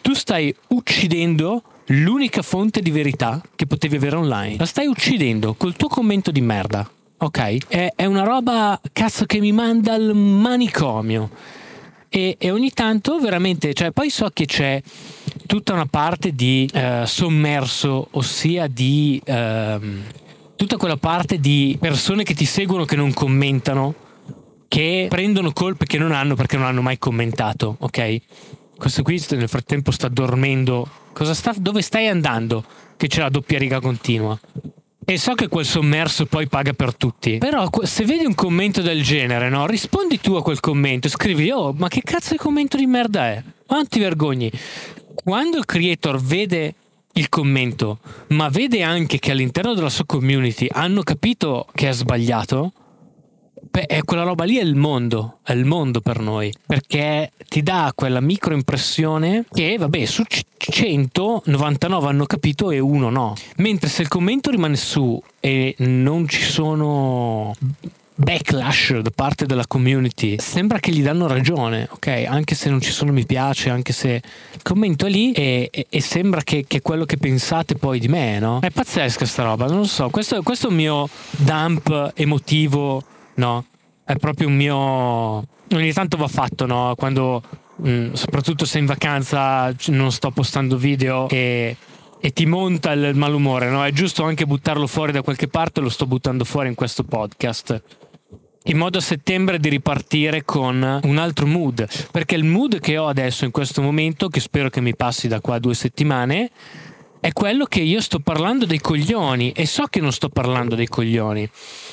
tu 0.00 0.14
stai 0.14 0.54
uccidendo 0.68 1.62
l'unica 1.88 2.42
fonte 2.42 2.80
di 2.80 2.90
verità 2.90 3.40
che 3.54 3.66
potevi 3.66 3.96
avere 3.96 4.16
online. 4.16 4.56
La 4.58 4.66
stai 4.66 4.86
uccidendo 4.86 5.54
col 5.54 5.76
tuo 5.76 5.88
commento 5.88 6.30
di 6.30 6.40
merda. 6.40 6.88
Ok? 7.18 7.68
È, 7.68 7.92
è 7.96 8.04
una 8.04 8.22
roba 8.22 8.80
cazzo 8.92 9.26
che 9.26 9.40
mi 9.40 9.52
manda 9.52 9.94
al 9.94 10.14
manicomio. 10.14 11.30
E, 12.10 12.36
e, 12.38 12.50
ogni 12.50 12.70
tanto 12.70 13.18
veramente, 13.18 13.74
cioè 13.74 13.90
poi 13.90 14.08
so 14.08 14.30
che 14.32 14.46
c'è 14.46 14.80
tutta 15.46 15.74
una 15.74 15.86
parte 15.86 16.32
di 16.32 16.68
eh, 16.72 17.02
sommerso, 17.04 18.08
ossia 18.12 18.66
di 18.66 19.20
eh, 19.24 19.78
tutta 20.56 20.76
quella 20.78 20.96
parte 20.96 21.38
di 21.38 21.76
persone 21.78 22.22
che 22.22 22.34
ti 22.34 22.46
seguono 22.46 22.86
che 22.86 22.96
non 22.96 23.12
commentano, 23.12 23.94
che 24.68 25.06
prendono 25.10 25.52
colpe 25.52 25.84
che 25.84 25.98
non 25.98 26.12
hanno 26.12 26.34
perché 26.34 26.56
non 26.56 26.66
hanno 26.66 26.82
mai 26.82 26.98
commentato, 26.98 27.76
ok? 27.78 28.20
Questo 28.78 29.02
qui 29.02 29.20
nel 29.30 29.48
frattempo 29.48 29.90
sta 29.90 30.06
dormendo. 30.08 30.88
Sta, 31.20 31.52
dove 31.56 31.82
stai 31.82 32.06
andando? 32.06 32.64
Che 32.96 33.08
c'è 33.08 33.20
la 33.20 33.28
doppia 33.28 33.58
riga 33.58 33.80
continua. 33.80 34.38
E 35.04 35.18
so 35.18 35.34
che 35.34 35.48
quel 35.48 35.64
sommerso 35.64 36.26
poi 36.26 36.46
paga 36.46 36.72
per 36.74 36.94
tutti. 36.94 37.38
Però 37.38 37.68
se 37.82 38.04
vedi 38.04 38.24
un 38.24 38.34
commento 38.34 38.80
del 38.80 39.02
genere, 39.02 39.48
no? 39.48 39.66
Rispondi 39.66 40.20
tu 40.20 40.34
a 40.34 40.42
quel 40.42 40.60
commento, 40.60 41.08
scrivi, 41.08 41.50
oh, 41.50 41.72
ma 41.72 41.88
che 41.88 42.02
cazzo 42.02 42.32
di 42.32 42.38
commento 42.38 42.76
di 42.76 42.86
merda 42.86 43.26
è? 43.26 43.42
Ma 43.66 43.76
non 43.76 43.88
ti 43.88 43.98
vergogni. 43.98 44.50
Quando 45.14 45.58
il 45.58 45.64
creator 45.64 46.20
vede 46.20 46.74
il 47.14 47.28
commento, 47.28 47.98
ma 48.28 48.48
vede 48.48 48.82
anche 48.82 49.18
che 49.18 49.32
all'interno 49.32 49.74
della 49.74 49.90
sua 49.90 50.04
community 50.06 50.68
hanno 50.70 51.02
capito 51.02 51.66
che 51.72 51.88
ha 51.88 51.92
sbagliato, 51.92 52.72
Beh, 53.70 54.02
quella 54.04 54.22
roba 54.22 54.44
lì 54.44 54.56
è 54.56 54.62
il 54.62 54.76
mondo, 54.76 55.38
è 55.42 55.52
il 55.52 55.64
mondo 55.64 56.00
per 56.00 56.20
noi, 56.20 56.52
perché 56.66 57.32
ti 57.48 57.62
dà 57.62 57.92
quella 57.94 58.20
micro 58.20 58.54
impressione 58.54 59.44
che, 59.50 59.76
vabbè, 59.78 60.04
su 60.04 60.24
100, 60.56 61.42
99 61.46 62.08
hanno 62.08 62.26
capito 62.26 62.70
e 62.70 62.78
uno 62.78 63.10
no. 63.10 63.34
Mentre 63.56 63.88
se 63.88 64.02
il 64.02 64.08
commento 64.08 64.50
rimane 64.50 64.76
su 64.76 65.20
e 65.40 65.74
non 65.78 66.26
ci 66.28 66.42
sono 66.42 67.54
backlash 68.20 68.98
da 68.98 69.12
parte 69.14 69.46
della 69.46 69.66
community 69.68 70.40
sembra 70.40 70.80
che 70.80 70.90
gli 70.90 71.04
danno 71.04 71.28
ragione 71.28 71.86
ok 71.88 72.24
anche 72.26 72.56
se 72.56 72.68
non 72.68 72.80
ci 72.80 72.90
sono 72.90 73.12
mi 73.12 73.24
piace 73.24 73.70
anche 73.70 73.92
se 73.92 74.20
il 74.54 74.62
commento 74.62 75.06
è 75.06 75.08
lì 75.08 75.30
e, 75.30 75.68
e, 75.70 75.86
e 75.88 76.00
sembra 76.00 76.42
che, 76.42 76.64
che, 76.66 76.80
quello 76.80 77.04
che 77.04 77.16
pensate 77.16 77.76
poi 77.76 78.00
di 78.00 78.08
me 78.08 78.40
no 78.40 78.58
è 78.58 78.70
pazzesca 78.70 79.24
sta 79.24 79.44
roba 79.44 79.66
non 79.66 79.78
lo 79.78 79.84
so 79.84 80.10
questo, 80.10 80.42
questo 80.42 80.66
è 80.66 80.70
un 80.70 80.76
mio 80.76 81.08
dump 81.30 82.10
emotivo 82.16 83.04
no? 83.38 83.64
È 84.04 84.14
proprio 84.16 84.48
un 84.48 84.56
mio... 84.56 84.76
Ogni 85.72 85.92
tanto 85.92 86.16
va 86.16 86.28
fatto, 86.28 86.66
no? 86.66 86.94
Quando, 86.96 87.42
mh, 87.76 87.90
mm, 87.90 88.12
soprattutto 88.12 88.64
se 88.64 88.78
in 88.78 88.86
vacanza 88.86 89.74
non 89.88 90.12
sto 90.12 90.30
postando 90.30 90.76
video 90.76 91.28
e, 91.28 91.76
e 92.20 92.32
ti 92.32 92.46
monta 92.46 92.92
il 92.92 93.14
malumore, 93.14 93.68
no? 93.68 93.84
È 93.84 93.90
giusto 93.90 94.24
anche 94.24 94.46
buttarlo 94.46 94.86
fuori 94.86 95.12
da 95.12 95.22
qualche 95.22 95.48
parte, 95.48 95.80
lo 95.80 95.90
sto 95.90 96.06
buttando 96.06 96.44
fuori 96.44 96.68
in 96.68 96.74
questo 96.74 97.04
podcast 97.04 97.82
in 98.64 98.76
modo 98.76 98.98
a 98.98 99.00
settembre 99.00 99.58
di 99.58 99.70
ripartire 99.70 100.44
con 100.44 101.00
un 101.02 101.16
altro 101.16 101.46
mood. 101.46 101.88
Perché 102.10 102.34
il 102.34 102.44
mood 102.44 102.80
che 102.80 102.98
ho 102.98 103.08
adesso 103.08 103.46
in 103.46 103.50
questo 103.50 103.80
momento, 103.80 104.28
che 104.28 104.40
spero 104.40 104.68
che 104.68 104.82
mi 104.82 104.94
passi 104.94 105.26
da 105.26 105.40
qua 105.40 105.54
a 105.54 105.58
due 105.58 105.74
settimane, 105.74 106.50
è 107.28 107.32
quello 107.32 107.66
che 107.66 107.80
io 107.80 108.00
sto 108.00 108.20
parlando 108.20 108.64
dei 108.64 108.80
coglioni 108.80 109.52
e 109.52 109.66
so 109.66 109.84
che 109.90 110.00
non 110.00 110.12
sto 110.12 110.30
parlando 110.30 110.74
dei 110.74 110.86
coglioni. 110.86 111.46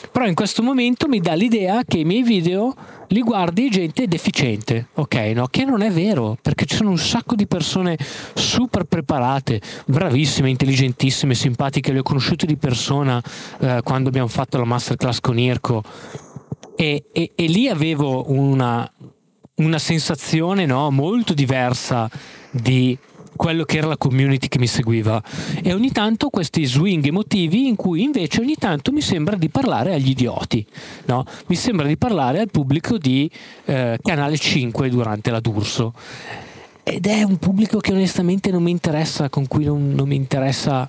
Però 0.10 0.26
in 0.26 0.34
questo 0.34 0.64
momento 0.64 1.10
mi 1.10 1.20
dà 1.20 1.34
l'idea 1.34 1.84
che 1.84 1.98
i 1.98 2.06
miei 2.06 2.24
video 2.24 2.74
li 3.10 3.20
guardi 3.20 3.70
gente 3.70 4.08
deficiente, 4.08 4.88
ok? 4.94 5.16
No? 5.36 5.48
Che 5.48 5.66
non 5.66 5.82
è 5.82 5.92
vero, 5.92 6.38
perché 6.42 6.66
ci 6.66 6.78
sono 6.78 6.90
un 6.90 6.98
sacco 6.98 7.36
di 7.36 7.48
persone 7.48 7.98
super 8.34 8.86
preparate, 8.86 9.60
bravissime, 9.86 10.50
intelligentissime, 10.50 11.36
simpatiche, 11.36 11.92
le 11.92 12.00
ho 12.00 12.04
conosciute 12.04 12.46
di 12.46 12.56
persona 12.56 13.22
eh, 13.60 13.82
quando 13.84 14.08
abbiamo 14.08 14.30
fatto 14.30 14.58
la 14.58 14.64
masterclass 14.64 15.20
con 15.20 15.38
Irko 15.38 15.84
e, 16.78 17.08
e, 17.12 17.32
e 17.36 17.46
lì 17.48 17.68
avevo 17.68 18.32
una, 18.32 18.90
una 19.56 19.80
sensazione 19.80 20.66
no, 20.66 20.90
molto 20.92 21.34
diversa 21.34 22.10
di 22.52 22.98
quello 23.36 23.64
che 23.64 23.78
era 23.78 23.88
la 23.88 23.98
community 23.98 24.48
che 24.48 24.60
mi 24.60 24.68
seguiva 24.68 25.22
e 25.62 25.74
ogni 25.74 25.92
tanto 25.92 26.30
questi 26.30 26.66
swing 26.66 27.06
emotivi 27.06 27.68
in 27.68 27.76
cui 27.76 28.04
invece 28.04 28.42
ogni 28.42 28.56
tanto 28.56 28.92
mi 28.92 29.02
sembra 29.02 29.36
di 29.36 29.50
parlare 29.50 29.94
agli 29.94 30.10
idioti, 30.10 30.66
no? 31.06 31.26
mi 31.48 31.56
sembra 31.56 31.86
di 31.88 31.98
parlare 31.98 32.40
al 32.40 32.50
pubblico 32.50 32.98
di 32.98 33.30
eh, 33.66 33.98
Canale 34.02 34.38
5 34.38 34.90
durante 34.90 35.32
la 35.32 35.40
D'Urso 35.40 35.94
ed 36.88 37.08
è 37.08 37.24
un 37.24 37.38
pubblico 37.38 37.80
che 37.80 37.94
onestamente 37.94 38.52
non 38.52 38.62
mi 38.62 38.70
interessa, 38.70 39.28
con 39.28 39.48
cui 39.48 39.66
non, 39.66 39.94
non 39.96 40.08
mi 40.08 40.16
interessa 40.16 40.88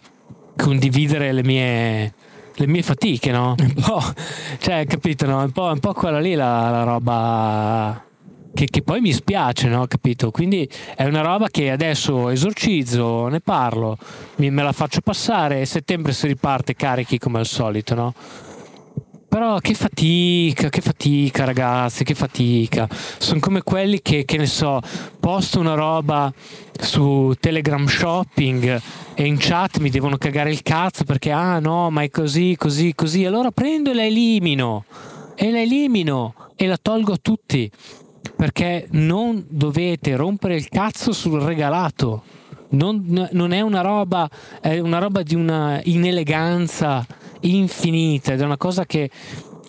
condividere 0.54 1.32
le 1.32 1.42
mie, 1.42 2.14
le 2.54 2.66
mie 2.66 2.82
fatiche, 2.82 3.30
no? 3.30 3.54
Un 3.58 3.72
po', 3.72 4.02
cioè, 4.58 4.84
capito, 4.84 5.24
no? 5.24 5.42
Un 5.42 5.52
po', 5.52 5.64
un 5.64 5.80
po' 5.80 5.94
quella 5.94 6.20
lì 6.20 6.34
la, 6.34 6.68
la 6.68 6.82
roba 6.82 8.05
che, 8.56 8.66
che, 8.70 8.80
poi 8.80 9.02
mi 9.02 9.12
spiace, 9.12 9.68
no? 9.68 9.86
Capito? 9.86 10.30
Quindi 10.30 10.66
è 10.96 11.04
una 11.04 11.20
roba 11.20 11.48
che 11.48 11.70
adesso 11.70 12.30
esorcizzo, 12.30 13.28
ne 13.28 13.40
parlo, 13.40 13.98
mi, 14.36 14.50
me 14.50 14.62
la 14.62 14.72
faccio 14.72 15.02
passare 15.02 15.60
e 15.60 15.66
settembre 15.66 16.12
si 16.12 16.26
riparte 16.26 16.74
carichi 16.74 17.18
come 17.18 17.38
al 17.38 17.46
solito, 17.46 17.94
no? 17.94 18.14
Però 19.28 19.58
che 19.58 19.74
fatica, 19.74 20.70
che 20.70 20.80
fatica 20.80 21.44
ragazzi, 21.44 22.02
che 22.02 22.14
fatica. 22.14 22.88
Sono 23.18 23.40
come 23.40 23.60
quelli 23.60 24.00
che, 24.00 24.24
che 24.24 24.38
ne 24.38 24.46
so, 24.46 24.80
posto 25.20 25.60
una 25.60 25.74
roba 25.74 26.32
su 26.80 27.34
Telegram 27.38 27.86
Shopping 27.86 28.80
e 29.14 29.26
in 29.26 29.36
chat 29.38 29.78
mi 29.78 29.90
devono 29.90 30.16
cagare 30.16 30.50
il 30.50 30.62
cazzo 30.62 31.04
perché 31.04 31.30
ah 31.30 31.58
no, 31.58 31.90
ma 31.90 32.02
è 32.02 32.08
così, 32.08 32.56
così, 32.56 32.94
così. 32.94 33.26
Allora 33.26 33.50
prendo 33.50 33.90
e 33.90 33.94
la 33.94 34.06
elimino. 34.06 34.86
E 35.34 35.50
la 35.50 35.60
elimino 35.60 36.34
e 36.56 36.66
la 36.66 36.78
tolgo 36.80 37.12
a 37.12 37.18
tutti 37.20 37.70
perché 38.36 38.86
non 38.92 39.44
dovete 39.48 40.14
rompere 40.14 40.54
il 40.56 40.68
cazzo 40.68 41.12
sul 41.12 41.40
regalato. 41.40 42.22
Non, 42.68 43.28
non, 43.32 43.52
è 43.52 43.60
una 43.60 43.80
roba, 43.80 44.28
è 44.60 44.78
una 44.78 44.98
roba 44.98 45.22
di 45.22 45.34
una 45.34 45.80
ineleganza 45.84 47.06
infinita 47.40 48.32
ed 48.32 48.40
è 48.40 48.44
una 48.44 48.56
cosa 48.56 48.84
che, 48.84 49.08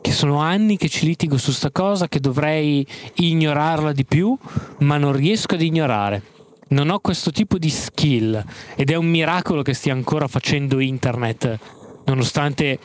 che 0.01 0.11
sono 0.11 0.39
anni 0.39 0.77
che 0.77 0.89
ci 0.89 1.05
litigo 1.05 1.37
su 1.37 1.51
sta 1.51 1.71
cosa, 1.71 2.07
che 2.07 2.19
dovrei 2.19 2.85
ignorarla 3.15 3.93
di 3.93 4.03
più, 4.03 4.37
ma 4.79 4.97
non 4.97 5.13
riesco 5.13 5.55
ad 5.55 5.61
ignorare. 5.61 6.21
Non 6.69 6.89
ho 6.89 6.99
questo 6.99 7.31
tipo 7.31 7.57
di 7.57 7.69
skill 7.69 8.43
ed 8.75 8.89
è 8.89 8.95
un 8.95 9.05
miracolo 9.05 9.61
che 9.61 9.73
stia 9.73 9.93
ancora 9.93 10.27
facendo 10.27 10.79
internet, 10.79 11.57
nonostante 12.05 12.79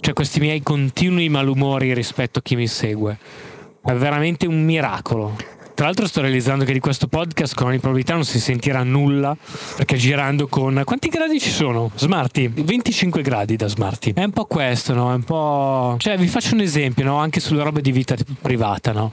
cioè, 0.00 0.14
questi 0.14 0.40
miei 0.40 0.62
continui 0.62 1.28
malumori 1.28 1.94
rispetto 1.94 2.40
a 2.40 2.42
chi 2.42 2.56
mi 2.56 2.66
segue. 2.66 3.18
È 3.84 3.92
veramente 3.94 4.46
un 4.46 4.62
miracolo. 4.62 5.36
Tra 5.74 5.86
l'altro 5.86 6.06
sto 6.06 6.20
realizzando 6.20 6.64
che 6.64 6.72
di 6.72 6.80
questo 6.80 7.08
podcast 7.08 7.54
con 7.54 7.68
ogni 7.68 7.78
probabilità 7.78 8.14
non 8.14 8.24
si 8.24 8.38
sentirà 8.38 8.82
nulla 8.82 9.36
perché 9.76 9.96
girando 9.96 10.46
con... 10.46 10.82
Quanti 10.84 11.08
gradi 11.08 11.40
ci 11.40 11.50
sono? 11.50 11.90
Smarty? 11.94 12.48
25 12.48 13.22
gradi 13.22 13.56
da 13.56 13.68
Smarty. 13.68 14.12
È 14.12 14.22
un 14.22 14.30
po' 14.32 14.44
questo, 14.44 14.94
no? 14.94 15.10
È 15.10 15.14
un 15.14 15.24
po'... 15.24 15.96
Cioè 15.98 16.18
vi 16.18 16.28
faccio 16.28 16.54
un 16.54 16.60
esempio, 16.60 17.04
no? 17.04 17.16
Anche 17.16 17.40
sulle 17.40 17.62
robe 17.62 17.80
di 17.80 17.90
vita 17.90 18.14
privata, 18.40 18.92
no? 18.92 19.12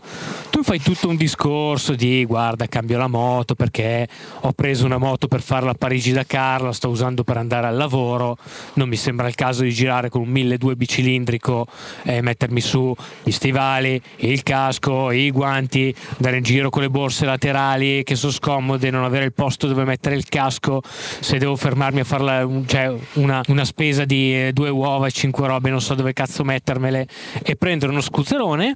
Tu 0.50 0.64
fai 0.64 0.82
tutto 0.82 1.08
un 1.08 1.16
discorso 1.16 1.94
di 1.96 2.26
guarda 2.26 2.68
cambio 2.68 2.98
la 2.98 3.08
moto 3.08 3.56
perché 3.56 4.08
ho 4.42 4.52
preso 4.52 4.86
una 4.86 4.98
moto 4.98 5.28
per 5.28 5.42
fare 5.42 5.66
la 5.66 5.74
Parigi-Dakar, 5.74 6.62
la 6.62 6.74
sto 6.74 6.90
usando 6.90 7.24
per 7.24 7.38
andare 7.38 7.68
al 7.68 7.78
lavoro, 7.78 8.38
non 8.74 8.90
mi 8.90 8.98
sembra 8.98 9.28
il 9.28 9.36
caso 9.36 9.64
di 9.64 9.72
girare 9.72 10.10
con 10.10 10.22
un 10.22 10.28
1200 10.30 10.76
bicilindrico 10.76 11.68
e 12.04 12.22
mettermi 12.22 12.62
su 12.62 12.94
gli 13.24 13.32
stivali, 13.32 14.02
il 14.18 14.44
casco, 14.44 15.12
i 15.12 15.32
guanti, 15.32 15.94
andare 16.18 16.38
in 16.38 16.44
giro 16.50 16.72
con 16.72 16.82
le 16.82 16.90
borse 16.90 17.26
laterali 17.26 18.02
che 18.04 18.16
sono 18.16 18.32
scomode, 18.32 18.90
non 18.90 19.04
avere 19.04 19.26
il 19.26 19.34
posto 19.34 19.68
dove 19.68 19.84
mettere 19.84 20.16
il 20.16 20.28
casco, 20.28 20.82
se 20.84 21.38
devo 21.38 21.56
fermarmi 21.56 22.00
a 22.00 22.04
fare 22.04 22.48
cioè 22.66 22.92
una, 23.14 23.44
una, 23.50 23.66
spesa 23.66 24.04
di 24.04 24.48
eh, 24.48 24.52
due 24.52 24.70
uova 24.70 25.06
e 25.06 25.12
cinque 25.12 25.46
robe, 25.46 25.70
non 25.70 25.80
so 25.80 25.94
dove 25.94 26.12
cazzo 26.12 26.44
mettermele, 26.44 27.08
e 27.44 27.56
prendere 27.56 27.92
uno 27.92 28.02
scuzzerone, 28.02 28.76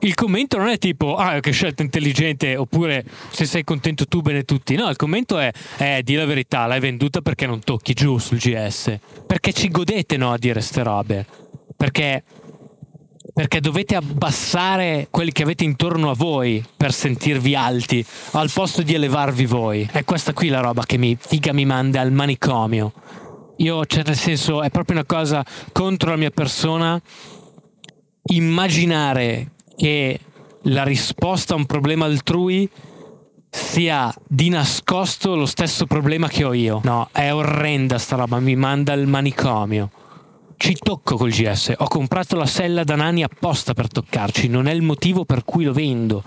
il 0.00 0.14
commento 0.14 0.56
non 0.56 0.68
è 0.68 0.78
tipo, 0.78 1.16
ah, 1.16 1.40
che 1.40 1.50
scelta 1.50 1.82
intelligente, 1.82 2.54
oppure 2.54 3.04
se 3.30 3.44
sei 3.44 3.64
contento 3.64 4.06
tu, 4.06 4.20
bene 4.20 4.44
tutti. 4.44 4.76
No, 4.76 4.88
il 4.88 4.96
commento 4.96 5.36
è, 5.38 5.50
eh, 5.78 6.02
di 6.04 6.14
la 6.14 6.26
verità, 6.26 6.66
l'hai 6.66 6.80
venduta 6.80 7.20
perché 7.22 7.46
non 7.46 7.58
tocchi 7.58 7.92
giù 7.92 8.18
sul 8.18 8.38
GS. 8.38 8.98
Perché 9.26 9.52
ci 9.52 9.68
godete, 9.68 10.16
no, 10.16 10.32
a 10.32 10.38
dire 10.38 10.60
ste 10.60 10.84
robe. 10.84 11.26
Perché 11.76 12.22
perché 13.32 13.60
dovete 13.60 13.96
abbassare 13.96 15.08
quelli 15.10 15.32
che 15.32 15.42
avete 15.42 15.64
intorno 15.64 16.10
a 16.10 16.14
voi 16.14 16.64
per 16.76 16.92
sentirvi 16.92 17.54
alti, 17.54 18.04
al 18.32 18.50
posto 18.52 18.82
di 18.82 18.94
elevarvi 18.94 19.46
voi. 19.46 19.88
È 19.90 20.04
questa 20.04 20.32
qui 20.32 20.48
la 20.48 20.60
roba 20.60 20.84
che 20.84 20.96
mi 20.96 21.16
figa 21.18 21.52
mi 21.52 21.64
manda 21.64 22.00
al 22.00 22.12
manicomio. 22.12 22.92
Io, 23.56 23.84
cioè, 23.84 24.02
nel 24.04 24.16
senso, 24.16 24.62
è 24.62 24.70
proprio 24.70 24.96
una 24.96 25.06
cosa 25.06 25.44
contro 25.72 26.10
la 26.10 26.16
mia 26.16 26.30
persona 26.30 27.00
immaginare 28.24 29.52
che 29.76 30.20
la 30.64 30.82
risposta 30.82 31.54
a 31.54 31.56
un 31.56 31.66
problema 31.66 32.06
altrui 32.06 32.68
sia 33.50 34.14
di 34.26 34.48
nascosto 34.48 35.34
lo 35.34 35.46
stesso 35.46 35.86
problema 35.86 36.28
che 36.28 36.44
ho 36.44 36.52
io. 36.52 36.80
No, 36.84 37.08
è 37.12 37.32
orrenda 37.32 37.98
sta 37.98 38.16
roba, 38.16 38.38
mi 38.38 38.56
manda 38.56 38.92
al 38.92 39.06
manicomio 39.06 39.90
ci 40.60 40.76
tocco 40.78 41.16
col 41.16 41.30
GS. 41.30 41.72
Ho 41.78 41.88
comprato 41.88 42.36
la 42.36 42.44
sella 42.44 42.84
da 42.84 42.94
Nani 42.94 43.22
apposta 43.22 43.72
per 43.72 43.88
toccarci, 43.88 44.46
non 44.46 44.68
è 44.68 44.72
il 44.72 44.82
motivo 44.82 45.24
per 45.24 45.42
cui 45.42 45.64
lo 45.64 45.72
vendo, 45.72 46.22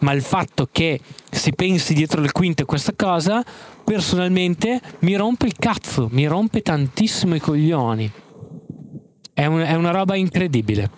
ma 0.00 0.10
il 0.10 0.22
fatto 0.22 0.68
che 0.72 1.00
si 1.30 1.52
pensi 1.52 1.94
dietro 1.94 2.20
le 2.20 2.32
quinte 2.32 2.64
questa 2.64 2.92
cosa, 2.96 3.44
personalmente 3.84 4.80
mi 5.00 5.14
rompe 5.14 5.46
il 5.46 5.54
cazzo, 5.56 6.08
mi 6.10 6.26
rompe 6.26 6.60
tantissimo 6.60 7.36
i 7.36 7.40
coglioni. 7.40 8.10
È, 9.32 9.46
un, 9.46 9.60
è 9.60 9.74
una 9.74 9.92
roba 9.92 10.16
incredibile. 10.16 10.90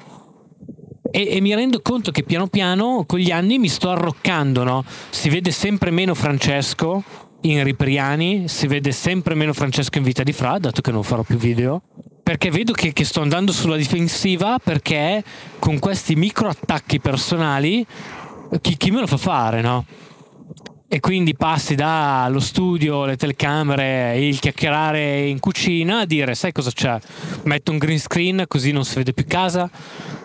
E, 1.11 1.29
e, 1.33 1.41
mi 1.43 1.55
rendo 1.55 1.83
conto 1.83 2.11
che 2.11 2.23
piano 2.23 2.47
piano 2.47 3.05
con 3.07 3.19
gli 3.19 3.31
anni 3.31 3.59
mi 3.59 3.69
sto 3.69 3.91
arroccando, 3.91 4.65
no? 4.65 4.85
Si 5.11 5.29
vede 5.29 5.51
sempre 5.51 5.91
meno 5.91 6.15
Francesco 6.15 7.05
in 7.43 7.63
Ripriani, 7.65 8.49
si 8.49 8.67
vede 8.67 8.93
sempre 8.93 9.35
meno 9.35 9.53
Francesco 9.53 9.99
in 9.99 10.05
Vita 10.05 10.23
di 10.23 10.33
Fra, 10.33 10.59
dato 10.59 10.81
che 10.81 10.91
non 10.91 11.03
farò 11.03 11.23
più 11.23 11.37
video 11.37 11.83
perché 12.23 12.51
vedo 12.51 12.73
che, 12.73 12.93
che, 12.93 13.05
sto 13.05 13.23
andando 13.23 13.51
sulla 13.51 13.77
difensiva 13.77 14.59
perché 14.63 15.25
con 15.59 15.81
questi 15.81 16.15
micro 16.15 16.49
attacchi 16.49 17.01
personali 17.01 17.85
chi, 18.61 18.77
chi 18.77 18.91
me 18.91 19.01
lo 19.01 19.07
fa 19.07 19.17
fare, 19.17 19.61
no? 19.61 19.85
E 20.93 20.99
quindi 20.99 21.37
passi 21.37 21.77
dallo 21.77 22.41
studio, 22.41 23.05
le 23.05 23.17
telecamere, 23.17 24.19
il 24.19 24.41
chiacchierare 24.41 25.29
in 25.29 25.39
cucina 25.39 26.01
a 26.01 26.05
dire 26.05 26.35
sai 26.35 26.51
cosa 26.51 26.73
c'è? 26.73 26.99
Metto 27.45 27.71
un 27.71 27.79
green 27.79 28.01
screen 28.01 28.43
così 28.49 28.73
non 28.73 28.85
si 28.85 28.97
vede 28.97 29.13
più 29.13 29.25
casa, 29.25 29.71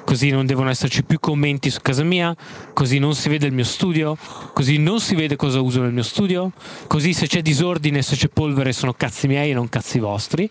così 0.04 0.32
non 0.32 0.48
devono 0.48 0.72
esserci 0.72 1.04
più 1.04 1.20
commenti 1.20 1.70
su 1.70 1.82
casa 1.84 2.02
mia, 2.04 2.36
così 2.74 2.98
non 2.98 3.14
si 3.14 3.30
vede 3.30 3.46
il 3.46 3.54
mio 3.54 3.64
studio, 3.64 4.18
così 4.54 4.80
non 4.80 5.00
si 5.00 5.14
vede 5.14 5.36
cosa 5.36 5.62
uso 5.62 5.82
nel 5.82 5.94
mio 5.94 6.02
studio, 6.02 6.52
così 6.88 7.14
se 7.14 7.28
c'è 7.28 7.44
disordine, 7.44 8.02
se 8.02 8.16
c'è 8.16 8.30
polvere 8.30 8.74
sono 8.74 8.94
cazzi 8.94 9.28
miei 9.28 9.52
e 9.52 9.54
non 9.54 9.70
cazzi 9.70 10.00
vostri 10.00 10.50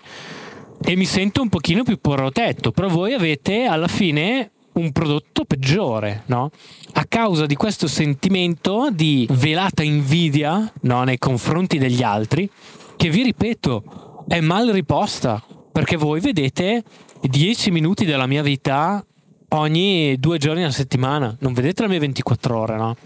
e 0.80 0.94
mi 0.94 1.06
sento 1.06 1.42
un 1.42 1.48
pochino 1.48 1.82
più 1.82 1.98
protetto, 1.98 2.70
però 2.70 2.86
voi 2.86 3.14
avete 3.14 3.64
alla 3.64 3.88
fine 3.88 4.52
un 4.74 4.92
prodotto 4.92 5.44
peggiore, 5.44 6.22
no? 6.26 6.50
A 6.92 7.04
causa 7.06 7.46
di 7.46 7.54
questo 7.54 7.86
sentimento 7.86 8.88
di 8.90 9.26
velata 9.30 9.82
invidia 9.82 10.70
no? 10.82 11.04
nei 11.04 11.18
confronti 11.18 11.78
degli 11.78 12.02
altri, 12.02 12.48
che 12.96 13.08
vi 13.08 13.22
ripeto, 13.22 14.24
è 14.28 14.40
mal 14.40 14.68
riposta, 14.68 15.42
perché 15.70 15.96
voi 15.96 16.20
vedete 16.20 16.82
10 17.20 17.70
minuti 17.70 18.04
della 18.04 18.26
mia 18.26 18.42
vita 18.42 19.04
ogni 19.50 20.16
due 20.18 20.38
giorni 20.38 20.62
alla 20.62 20.72
settimana, 20.72 21.36
non 21.40 21.52
vedete 21.52 21.82
la 21.82 21.88
mia 21.88 22.00
24 22.00 22.58
ore, 22.58 22.76
no? 22.76 22.96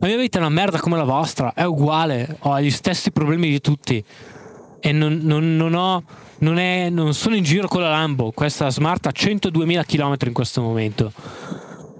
La 0.00 0.06
mia 0.06 0.16
vita 0.16 0.38
è 0.38 0.40
una 0.40 0.50
merda 0.50 0.78
come 0.78 0.96
la 0.96 1.04
vostra, 1.04 1.52
è 1.54 1.64
uguale, 1.64 2.36
ho 2.40 2.60
gli 2.60 2.70
stessi 2.70 3.10
problemi 3.10 3.48
di 3.48 3.60
tutti 3.60 4.04
e 4.80 4.92
non, 4.92 5.18
non, 5.22 5.56
non 5.56 5.74
ho 5.74 6.04
non, 6.38 6.58
è, 6.58 6.88
non 6.90 7.14
sono 7.14 7.34
in 7.34 7.42
giro 7.42 7.68
con 7.68 7.80
la 7.80 7.90
Lambo, 7.90 8.30
questa 8.32 8.70
Smart 8.70 9.06
ha 9.06 9.12
102.000 9.14 9.84
km 9.84 10.16
in 10.26 10.32
questo 10.32 10.60
momento. 10.62 11.12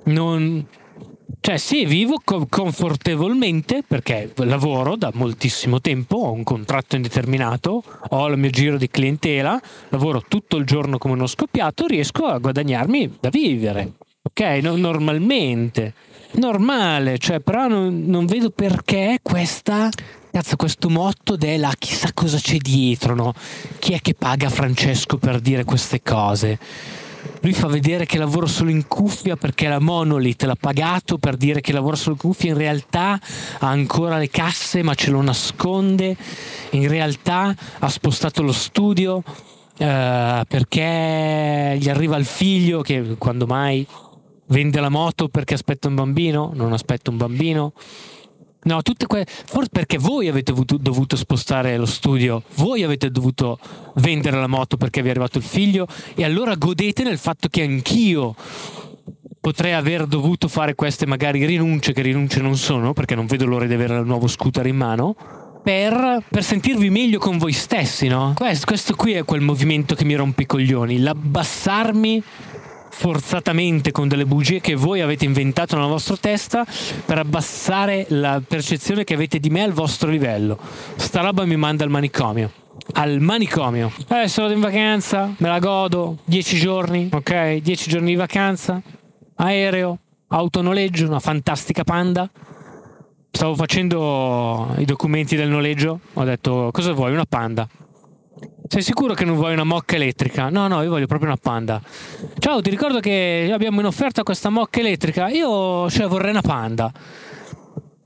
Non, 0.05 0.67
cioè 1.41 1.57
sì, 1.57 1.85
vivo 1.85 2.21
co- 2.25 2.47
confortevolmente 2.49 3.83
perché 3.87 4.33
lavoro 4.37 4.97
da 4.97 5.11
moltissimo 5.15 5.81
tempo, 5.81 6.17
ho 6.17 6.33
un 6.33 6.43
contratto 6.43 6.97
indeterminato, 6.97 7.83
ho 8.09 8.27
il 8.29 8.39
mio 8.39 8.51
giro 8.51 8.77
di 8.77 8.89
clientela, 8.89 9.61
lavoro 9.89 10.23
tutto 10.27 10.57
il 10.57 10.65
giorno 10.65 10.99
come 10.99 11.15
uno 11.15 11.27
scoppiato, 11.27 11.87
riesco 11.87 12.27
a 12.27 12.39
guadagnarmi 12.39 13.19
da 13.21 13.29
vivere. 13.31 13.93
Ok, 14.23 14.41
no, 14.63 14.77
normalmente. 14.77 15.95
Normale, 16.33 17.17
cioè, 17.17 17.41
però 17.41 17.69
non, 17.69 18.03
non 18.05 18.27
vedo 18.27 18.51
perché 18.51 19.21
questa 19.23 19.89
Cazzo, 20.31 20.57
questo 20.57 20.89
motto 20.89 21.37
della 21.37 21.73
chissà 21.79 22.13
cosa 22.13 22.39
c'è 22.39 22.59
dietro, 22.59 23.15
no? 23.15 23.33
Chi 23.79 23.95
è 23.95 24.01
che 24.01 24.15
paga 24.15 24.51
Francesco 24.51 25.17
per 25.17 25.41
dire 25.41 25.65
queste 25.65 26.03
cose? 26.03 26.59
Lui 27.41 27.53
fa 27.53 27.67
vedere 27.67 28.05
che 28.05 28.19
lavora 28.19 28.47
solo 28.47 28.71
in 28.71 28.87
cuffia 28.87 29.37
perché 29.37 29.69
la 29.69 29.81
Monolith 29.81 30.43
l'ha 30.45 30.57
pagato 30.59 31.19
per 31.19 31.37
dire 31.37 31.61
che 31.61 31.73
lavora 31.73 31.97
solo 31.97 32.15
in 32.15 32.21
cuffia, 32.21 32.51
in 32.51 32.59
realtà 32.59 33.19
ha 33.59 33.69
ancora 33.69 34.19
le 34.19 34.29
casse 34.29 34.83
ma 34.83 34.95
ce 34.95 35.11
lo 35.11 35.23
nasconde, 35.23 36.17
in 36.71 36.89
realtà 36.89 37.55
ha 37.79 37.89
spostato 37.89 38.43
lo 38.43 38.53
studio 38.53 39.23
eh, 39.77 40.45
perché 40.47 41.77
gli 41.81 41.89
arriva 41.89 42.17
il 42.17 42.27
figlio 42.27 42.83
che 42.83 43.17
quando 43.19 43.47
mai 43.47 43.87
vende 44.47 44.81
la 44.81 44.89
moto 44.89 45.29
perché 45.29 45.55
aspetta 45.55 45.89
un 45.89 45.95
bambino, 45.95 46.51
non 46.55 46.73
aspetta 46.73 47.11
un 47.11 47.17
bambino. 47.17 47.73
No, 48.69 48.83
tutte 48.83 49.07
quelle. 49.07 49.25
Forse 49.27 49.71
perché 49.73 49.97
voi 49.97 50.29
avete 50.29 50.53
dovuto 50.53 51.17
spostare 51.17 51.79
lo 51.79 51.87
studio, 51.87 52.43
voi 52.57 52.83
avete 52.83 53.11
dovuto 53.11 53.59
vendere 53.95 54.39
la 54.39 54.47
moto 54.47 54.77
perché 54.77 55.01
vi 55.01 55.09
è 55.09 55.11
arrivato 55.11 55.39
il 55.39 55.45
figlio, 55.45 55.87
e 56.15 56.23
allora 56.23 56.55
godete 56.55 57.03
nel 57.03 57.17
fatto 57.17 57.49
che 57.49 57.63
anch'io 57.63 58.35
potrei 59.41 59.73
aver 59.73 60.05
dovuto 60.05 60.49
fare 60.49 60.75
queste 60.75 61.07
magari 61.07 61.47
rinunce, 61.47 61.95
che 61.95 62.03
rinunce 62.03 62.43
non 62.43 62.59
sono, 62.59 62.93
perché 62.93 63.15
non 63.15 63.25
vedo 63.25 63.47
l'ora 63.47 63.65
di 63.65 63.73
avere 63.73 63.97
il 63.97 64.05
nuovo 64.05 64.27
scooter 64.27 64.67
in 64.67 64.77
mano. 64.77 65.17
Per, 65.63 66.23
per, 66.29 66.45
sentirvi 66.45 66.91
meglio 66.91 67.19
con 67.19 67.39
voi 67.39 67.53
stessi, 67.53 68.07
no? 68.07 68.35
Questo, 68.37 68.67
questo 68.67 68.95
qui 68.95 69.13
è 69.13 69.25
quel 69.25 69.41
movimento 69.41 69.95
che 69.95 70.05
mi 70.05 70.15
rompe 70.15 70.43
i 70.43 70.47
coglioni, 70.47 70.99
l'abbassarmi 70.99 72.23
forzatamente 72.91 73.93
con 73.93 74.09
delle 74.09 74.27
bugie 74.27 74.61
che 74.61 74.75
voi 74.75 75.01
avete 75.01 75.25
inventato 75.25 75.77
nella 75.77 75.89
vostra 75.89 76.17
testa 76.17 76.67
per 77.05 77.19
abbassare 77.19 78.07
la 78.11 78.43
percezione 78.47 79.05
che 79.05 79.15
avete 79.15 79.39
di 79.39 79.51
me 79.51 79.63
al 79.63 79.73
vostro 79.73 80.11
livello. 80.11 80.59
Sta 80.97 81.21
roba 81.21 81.45
mi 81.45 81.57
manda 81.57 81.85
al 81.85 81.91
manicomio. 81.91 82.51
Al 82.95 83.21
manicomio. 83.21 83.93
Eh, 84.09 84.29
sono 84.29 84.51
in 84.51 84.61
vacanza, 84.61 85.35
me 85.39 85.49
la 85.49 85.59
godo, 85.59 86.19
10 86.25 86.57
giorni, 86.59 87.09
ok? 87.13 87.57
10 87.57 87.89
giorni 87.91 88.09
di 88.09 88.17
vacanza, 88.17 88.81
aereo, 89.37 89.99
autonoleggio, 90.29 91.07
una 91.07 91.21
fantastica 91.21 91.85
panda. 91.85 92.29
Stavo 93.31 93.55
facendo 93.55 94.75
i 94.79 94.85
documenti 94.85 95.37
del 95.37 95.49
noleggio, 95.49 96.01
ho 96.15 96.25
detto 96.25 96.71
cosa 96.73 96.93
vuoi? 96.93 97.13
Una 97.13 97.27
panda. 97.27 97.69
Sei 98.69 98.83
sicuro 98.83 99.15
che 99.15 99.25
non 99.25 99.37
vuoi 99.37 99.55
una 99.55 99.65
mocca 99.65 99.97
elettrica? 99.97 100.51
No, 100.51 100.69
no, 100.69 100.83
io 100.83 100.91
voglio 100.91 101.07
proprio 101.07 101.31
una 101.31 101.39
panda. 101.41 101.81
Ciao, 102.39 102.61
ti 102.61 102.69
ricordo 102.69 103.01
che 103.01 103.49
abbiamo 103.51 103.81
in 103.81 103.87
offerta 103.87 104.23
questa 104.23 104.51
mocca 104.51 104.81
elettrica. 104.81 105.29
Io 105.29 105.89
cioè, 105.89 106.07
vorrei 106.07 106.33
una 106.33 106.43
panda. 106.43 106.93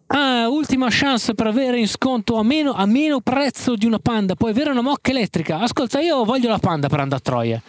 Ah, 0.07 0.49
ultima 0.49 0.87
chance 0.89 1.35
per 1.35 1.49
avere 1.49 1.81
in 1.81 1.89
sconto 1.89 2.37
a 2.37 2.45
meno, 2.45 2.75
a 2.75 2.87
meno 2.87 3.21
prezzo 3.21 3.75
di 3.75 3.87
una 3.87 3.99
panda. 3.99 4.37
Puoi 4.37 4.53
avere 4.53 4.71
una 4.71 4.83
mocca 4.83 5.11
elettrica. 5.11 5.59
Ascolta, 5.59 6.01
io 6.01 6.25
voglio 6.25 6.49
la 6.49 6.59
panda 6.59 6.89
per 6.89 7.01
andare 7.01 7.21
a 7.21 7.25
Troia. 7.25 7.63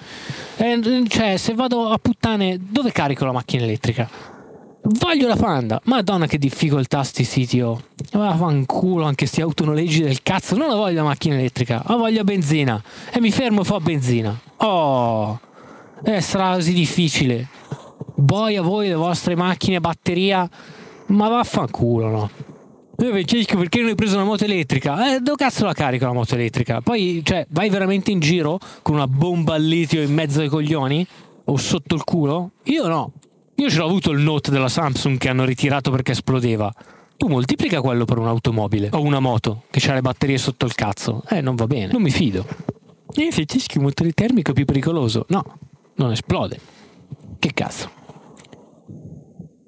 Eh, 0.58 1.04
cioè, 1.08 1.38
se 1.38 1.56
vado 1.56 1.90
a 1.90 1.98
puttane, 1.98 2.60
dove 2.60 2.92
carico 2.92 3.26
la 3.26 3.32
macchina 3.32 3.64
elettrica? 3.64 4.33
Voglio 4.86 5.28
la 5.28 5.38
panda. 5.38 5.80
Madonna 5.86 6.28
che 6.28 6.38
difficoltà 6.38 7.04
sti 7.04 7.24
siti 7.24 7.62
oh. 7.62 7.82
Ma 8.14 8.36
fanculo 8.36 9.06
anche 9.06 9.26
sti 9.26 9.40
autonoleggi 9.40 10.04
del 10.04 10.22
cazzo. 10.22 10.58
Non 10.58 10.68
la 10.68 10.76
voglio 10.76 10.98
la 10.98 11.08
macchina 11.08 11.36
elettrica, 11.36 11.82
la 11.88 11.96
voglio 11.96 12.24
benzina. 12.26 12.82
E 13.12 13.22
mi 13.22 13.32
fermo 13.32 13.62
e 13.62 13.64
fa 13.64 13.80
benzina. 13.80 14.38
Oh. 14.58 15.40
Eh, 16.04 16.20
sarà 16.20 16.56
così 16.56 16.74
difficile. 16.74 17.48
Boia 18.16 18.62
voi 18.62 18.90
le 18.90 18.96
vostre 18.96 19.36
macchine 19.36 19.80
batteria. 19.80 20.50
Ma 21.08 21.28
vaffanculo, 21.30 22.10
no? 22.10 22.30
Perché 22.96 23.80
non 23.80 23.90
hai 23.90 23.96
preso 23.96 24.16
una 24.16 24.26
moto 24.26 24.44
elettrica? 24.44 25.16
Eh, 25.16 25.20
dove 25.20 25.38
cazzo 25.38 25.66
la 25.66 25.74
carico 25.74 26.06
la 26.06 26.14
moto 26.14 26.36
elettrica? 26.36 26.82
Poi, 26.82 27.22
cioè, 27.24 27.46
vai 27.50 27.70
veramente 27.70 28.12
in 28.12 28.20
giro 28.20 28.60
con 28.82 28.96
una 28.96 29.08
bomba 29.08 29.56
al 29.56 29.64
litio 29.64 30.02
in 30.02 30.14
mezzo 30.14 30.42
ai 30.42 30.50
coglioni? 30.50 31.06
O 31.46 31.58
sotto 31.58 31.96
il 31.96 32.04
culo? 32.04 32.52
Io 32.64 32.88
no. 32.88 33.12
Io 33.56 33.70
ce 33.70 33.78
l'ho 33.78 33.86
avuto 33.86 34.12
il 34.12 34.20
Note 34.20 34.52
della 34.52 34.68
Samsung 34.68 35.18
che 35.18 35.30
hanno 35.30 35.46
ritirato 35.46 35.92
perché 35.92 36.14
esplodeva. 36.14 36.74
Tu 37.16 37.28
moltiplica 37.28 37.82
quello 37.82 38.06
per 38.06 38.18
un'automobile 38.18 38.90
o 38.92 39.02
una 39.02 39.20
moto 39.20 39.64
che 39.70 39.90
ha 39.90 39.94
le 39.94 40.02
batterie 40.02 40.38
sotto 40.38 40.66
il 40.66 40.74
cazzo. 40.74 41.24
Eh, 41.30 41.42
non 41.42 41.56
va 41.56 41.68
bene. 41.68 41.92
Non 41.92 42.02
mi 42.02 42.10
fido. 42.10 42.46
E 43.14 43.32
se 43.32 43.46
cischi 43.46 43.78
un 43.78 43.84
motore 43.84 44.12
termico 44.12 44.52
è 44.52 44.54
più 44.54 44.66
pericoloso. 44.66 45.26
No, 45.30 45.44
non 45.96 46.12
esplode. 46.12 46.60
Che 47.38 47.52
cazzo. 47.54 47.90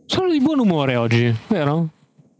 Sono 0.07 0.29
di 0.31 0.39
buon 0.39 0.59
umore 0.59 0.95
oggi, 0.95 1.33
vero? 1.47 1.89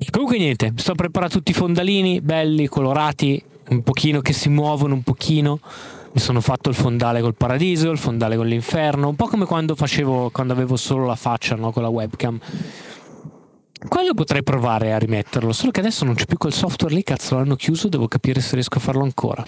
Comunque 0.10 0.38
niente, 0.38 0.74
sto 0.76 0.94
preparando 0.94 1.36
tutti 1.36 1.52
i 1.52 1.54
fondalini 1.54 2.22
belli, 2.22 2.68
colorati, 2.68 3.42
un 3.70 3.82
pochino 3.82 4.22
che 4.22 4.34
si 4.34 4.50
muovono 4.50 4.94
un 4.94 5.04
pochino 5.04 5.60
mi 6.16 6.22
sono 6.22 6.40
fatto 6.40 6.70
il 6.70 6.76
fondale 6.76 7.20
col 7.20 7.36
paradiso, 7.36 7.92
il 7.92 7.98
fondale 7.98 8.38
con 8.38 8.48
l'inferno, 8.48 9.10
un 9.10 9.18
po' 9.18 9.28
come 9.28 9.44
quando 9.44 9.76
facevo, 9.76 10.30
quando 10.30 10.54
avevo 10.54 10.78
solo 10.78 11.06
la 11.06 11.18
faccia 11.18 11.56
no, 11.56 11.74
con 11.74 11.84
la 11.84 11.90
webcam. 11.90 12.40
Quello 13.86 14.14
potrei 14.14 14.42
provare 14.42 14.94
a 14.94 14.98
rimetterlo, 14.98 15.52
solo 15.52 15.72
che 15.72 15.82
adesso 15.82 16.06
non 16.06 16.16
c'è 16.16 16.26
più 16.26 16.38
quel 16.38 16.54
software 16.54 16.96
lì, 16.96 17.04
cazzo 17.04 17.36
l'hanno 17.36 17.58
chiuso, 17.58 17.90
devo 17.90 18.08
capire 18.08 18.40
se 18.40 18.54
riesco 18.54 18.78
a 18.78 18.82
farlo 18.82 19.04
ancora. 19.04 19.46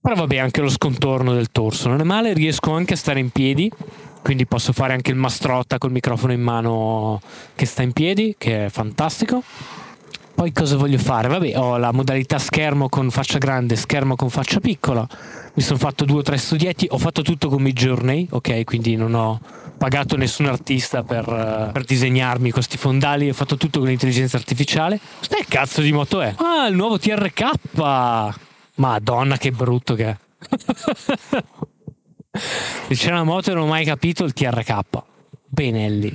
Però 0.00 0.14
vabbè, 0.16 0.38
anche 0.38 0.60
lo 0.60 0.68
scontorno 0.68 1.32
del 1.32 1.52
torso 1.52 1.88
non 1.88 2.00
è 2.00 2.04
male, 2.04 2.32
riesco 2.32 2.72
anche 2.72 2.94
a 2.94 2.96
stare 2.96 3.20
in 3.20 3.30
piedi, 3.30 3.70
quindi 4.22 4.44
posso 4.44 4.72
fare 4.72 4.92
anche 4.92 5.12
il 5.12 5.16
mastrotta 5.16 5.78
col 5.78 5.92
microfono 5.92 6.32
in 6.32 6.42
mano 6.42 7.20
che 7.54 7.64
sta 7.64 7.82
in 7.82 7.92
piedi, 7.92 8.34
che 8.36 8.66
è 8.66 8.68
fantastico. 8.70 9.40
Poi 10.36 10.52
cosa 10.52 10.76
voglio 10.76 10.98
fare? 10.98 11.28
Vabbè, 11.28 11.58
ho 11.58 11.78
la 11.78 11.92
modalità 11.92 12.38
schermo 12.38 12.90
con 12.90 13.10
faccia 13.10 13.38
grande, 13.38 13.74
schermo 13.74 14.16
con 14.16 14.28
faccia 14.28 14.60
piccola. 14.60 15.08
Mi 15.54 15.62
sono 15.62 15.78
fatto 15.78 16.04
due 16.04 16.18
o 16.18 16.22
tre 16.22 16.36
studietti, 16.36 16.86
ho 16.90 16.98
fatto 16.98 17.22
tutto 17.22 17.48
con 17.48 17.62
Midjourney, 17.62 18.26
ok? 18.28 18.64
Quindi 18.64 18.96
non 18.96 19.14
ho 19.14 19.40
pagato 19.78 20.14
nessun 20.18 20.44
artista 20.44 21.02
per, 21.02 21.26
uh, 21.26 21.72
per 21.72 21.84
disegnarmi 21.84 22.50
questi 22.50 22.76
fondali, 22.76 23.30
ho 23.30 23.32
fatto 23.32 23.56
tutto 23.56 23.78
con 23.78 23.88
l'intelligenza 23.88 24.36
artificiale. 24.36 25.00
Che 25.20 25.46
cazzo 25.48 25.80
di 25.80 25.90
moto 25.90 26.20
è? 26.20 26.34
Ah, 26.36 26.66
il 26.66 26.76
nuovo 26.76 26.98
TRK! 26.98 27.50
Madonna, 28.74 29.38
che 29.38 29.50
brutto 29.52 29.94
che 29.94 30.04
è. 30.04 30.16
Se 32.88 32.92
c'è 32.94 33.10
una 33.10 33.24
moto 33.24 33.54
non 33.54 33.62
ho 33.62 33.66
mai 33.68 33.86
capito 33.86 34.24
il 34.24 34.34
TRK. 34.34 34.80
Benelli. 35.46 36.14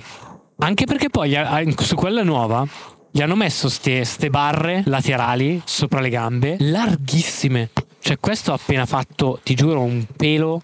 Anche 0.57 0.85
perché 0.85 1.09
poi 1.09 1.35
su 1.79 1.95
quella 1.95 2.21
nuova 2.21 2.67
gli 3.13 3.21
hanno 3.21 3.35
messo 3.35 3.69
queste 3.83 4.29
barre 4.29 4.83
laterali 4.85 5.61
sopra 5.65 5.99
le 5.99 6.09
gambe, 6.09 6.55
larghissime. 6.59 7.69
Cioè, 7.99 8.17
questo 8.19 8.51
ha 8.51 8.55
appena 8.55 8.85
fatto, 8.85 9.39
ti 9.43 9.53
giuro, 9.53 9.81
un 9.81 10.05
pelo, 10.15 10.61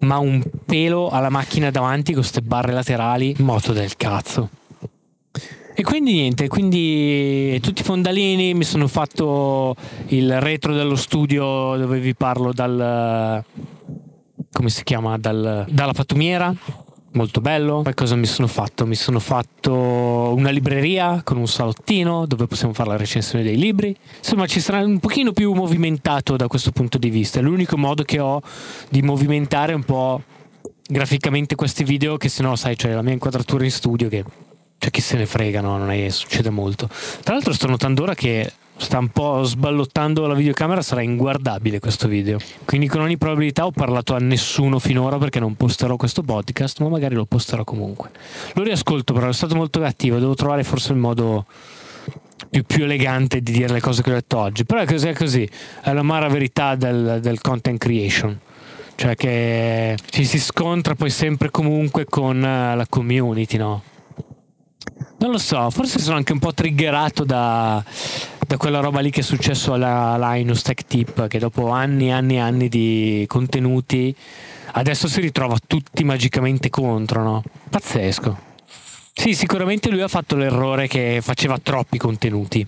ma 0.00 0.18
un 0.18 0.42
pelo 0.66 1.08
alla 1.08 1.30
macchina 1.30 1.70
davanti 1.70 2.12
con 2.12 2.20
queste 2.20 2.42
barre 2.42 2.72
laterali. 2.72 3.34
Moto 3.38 3.72
del 3.72 3.96
cazzo. 3.96 4.50
E 5.74 5.82
quindi 5.82 6.12
niente, 6.12 6.48
quindi 6.48 7.58
tutti 7.62 7.80
i 7.80 7.84
fondalini, 7.84 8.52
mi 8.52 8.64
sono 8.64 8.86
fatto 8.86 9.74
il 10.08 10.40
retro 10.40 10.74
dello 10.74 10.96
studio 10.96 11.76
dove 11.78 11.98
vi 11.98 12.14
parlo 12.14 12.52
dal... 12.52 13.42
come 14.52 14.68
si 14.68 14.84
chiama? 14.84 15.16
Dal, 15.16 15.64
dalla 15.70 15.92
pattumiera 15.92 16.54
molto 17.12 17.40
bello. 17.40 17.82
Poi 17.82 17.94
cosa 17.94 18.16
mi 18.16 18.26
sono 18.26 18.46
fatto? 18.46 18.86
Mi 18.86 18.94
sono 18.94 19.18
fatto 19.18 19.72
una 19.72 20.50
libreria 20.50 21.22
con 21.24 21.36
un 21.36 21.46
salottino 21.46 22.26
dove 22.26 22.46
possiamo 22.46 22.72
fare 22.72 22.90
la 22.90 22.96
recensione 22.96 23.44
dei 23.44 23.56
libri. 23.56 23.96
Insomma, 24.18 24.46
ci 24.46 24.60
sarà 24.60 24.80
un 24.80 24.98
pochino 24.98 25.32
più 25.32 25.52
movimentato 25.52 26.36
da 26.36 26.46
questo 26.46 26.70
punto 26.70 26.98
di 26.98 27.10
vista. 27.10 27.38
È 27.38 27.42
l'unico 27.42 27.76
modo 27.76 28.02
che 28.02 28.18
ho 28.18 28.40
di 28.88 29.02
movimentare 29.02 29.72
un 29.74 29.84
po' 29.84 30.22
graficamente 30.86 31.54
questi 31.54 31.84
video 31.84 32.16
che 32.16 32.28
se 32.28 32.42
no, 32.42 32.56
sai, 32.56 32.76
c'è 32.76 32.92
la 32.92 33.02
mia 33.02 33.12
inquadratura 33.12 33.64
in 33.64 33.70
studio 33.70 34.08
che 34.08 34.24
cioè 34.82 34.90
chi 34.90 35.00
se 35.00 35.16
ne 35.16 35.26
frega, 35.26 35.60
no? 35.60 35.78
non 35.78 35.92
è 35.92 36.08
succede 36.08 36.50
molto. 36.50 36.88
Tra 37.22 37.34
l'altro 37.34 37.52
sto 37.52 37.68
notando 37.68 38.02
ora 38.02 38.16
che 38.16 38.52
sta 38.76 38.98
un 38.98 39.08
po' 39.08 39.42
sballottando 39.42 40.26
la 40.26 40.34
videocamera, 40.34 40.82
sarà 40.82 41.02
inguardabile 41.02 41.78
questo 41.78 42.08
video. 42.08 42.38
Quindi 42.64 42.88
con 42.88 43.00
ogni 43.00 43.16
probabilità 43.18 43.66
ho 43.66 43.70
parlato 43.70 44.14
a 44.14 44.18
nessuno 44.18 44.78
finora 44.78 45.18
perché 45.18 45.40
non 45.40 45.54
posterò 45.54 45.96
questo 45.96 46.22
podcast, 46.22 46.80
ma 46.80 46.88
magari 46.88 47.14
lo 47.14 47.24
posterò 47.24 47.64
comunque. 47.64 48.10
Lo 48.54 48.62
riascolto 48.62 49.12
però, 49.12 49.28
è 49.28 49.32
stato 49.32 49.54
molto 49.54 49.80
cattivo, 49.80 50.18
devo 50.18 50.34
trovare 50.34 50.64
forse 50.64 50.92
il 50.92 50.98
modo 50.98 51.46
più, 52.50 52.64
più 52.64 52.84
elegante 52.84 53.40
di 53.40 53.52
dire 53.52 53.72
le 53.72 53.80
cose 53.80 54.02
che 54.02 54.10
ho 54.10 54.14
detto 54.14 54.38
oggi. 54.38 54.64
Però 54.64 54.80
è 54.80 54.86
così, 54.86 55.08
è 55.08 55.14
così, 55.14 55.48
è 55.82 55.92
l'amara 55.92 56.28
verità 56.28 56.74
del, 56.74 57.18
del 57.20 57.40
content 57.40 57.78
creation 57.78 58.38
cioè 58.94 59.16
che 59.16 59.96
ci 60.10 60.24
si 60.24 60.38
scontra 60.38 60.94
poi 60.94 61.10
sempre 61.10 61.50
comunque 61.50 62.04
con 62.04 62.44
eh, 62.44 62.76
la 62.76 62.86
community, 62.88 63.56
no? 63.56 63.82
Non 65.18 65.30
lo 65.30 65.38
so, 65.38 65.70
forse 65.70 65.98
sono 65.98 66.16
anche 66.16 66.32
un 66.32 66.38
po' 66.38 66.52
triggerato 66.52 67.24
da, 67.24 67.82
da 68.52 68.58
quella 68.58 68.80
roba 68.80 69.00
lì 69.00 69.10
che 69.10 69.20
è 69.20 69.22
successo 69.22 69.72
alla 69.72 70.34
Linus 70.34 70.60
Tech 70.60 70.84
Tip, 70.84 71.26
che 71.26 71.38
dopo 71.38 71.70
anni 71.70 72.08
e 72.08 72.10
anni 72.10 72.34
e 72.34 72.38
anni 72.40 72.68
di 72.68 73.24
contenuti 73.26 74.14
adesso 74.72 75.08
si 75.08 75.22
ritrova 75.22 75.56
tutti 75.66 76.04
magicamente 76.04 76.68
contro, 76.68 77.22
no? 77.22 77.42
Pazzesco. 77.70 78.50
Sì, 79.14 79.32
sicuramente 79.32 79.88
lui 79.88 80.02
ha 80.02 80.08
fatto 80.08 80.36
l'errore 80.36 80.86
che 80.86 81.20
faceva 81.22 81.58
troppi 81.58 81.96
contenuti. 81.96 82.66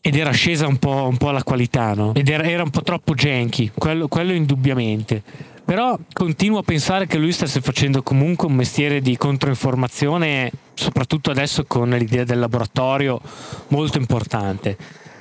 Ed 0.00 0.16
era 0.16 0.30
scesa 0.30 0.66
un 0.66 0.78
po', 0.78 1.06
un 1.06 1.18
po 1.18 1.30
la 1.32 1.42
qualità, 1.42 1.92
no? 1.92 2.14
Ed 2.14 2.26
era, 2.26 2.44
era, 2.44 2.62
un 2.62 2.70
po' 2.70 2.80
troppo 2.80 3.12
janky, 3.12 3.72
quello, 3.74 4.08
quello 4.08 4.32
indubbiamente. 4.32 5.22
Però 5.62 5.98
continuo 6.14 6.60
a 6.60 6.62
pensare 6.62 7.06
che 7.06 7.18
lui 7.18 7.32
stesse 7.32 7.60
facendo 7.60 8.02
comunque 8.02 8.46
un 8.46 8.54
mestiere 8.54 9.02
di 9.02 9.18
controinformazione, 9.18 10.50
soprattutto 10.72 11.30
adesso 11.30 11.64
con 11.66 11.90
l'idea 11.90 12.24
del 12.24 12.38
laboratorio, 12.38 13.20
molto 13.68 13.98
importante. 13.98 14.78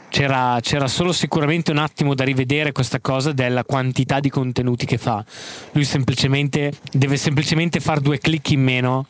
C'era, 0.10 0.58
c'era, 0.62 0.88
solo 0.88 1.12
sicuramente 1.14 1.72
un 1.72 1.78
attimo 1.78 2.16
da 2.16 2.24
rivedere 2.24 2.72
questa 2.72 3.00
cosa 3.00 3.32
della 3.32 3.64
quantità 3.64 4.20
di 4.20 4.30
contenuti 4.30 4.86
che 4.86 4.98
fa. 4.98 5.24
Lui 5.72 5.86
semplicemente 5.86 6.74
deve 6.92 7.16
semplicemente 7.16 7.80
fare 7.80 8.02
due 8.02 8.18
clic 8.18 8.52
in 8.52 8.64
meno 8.64 9.06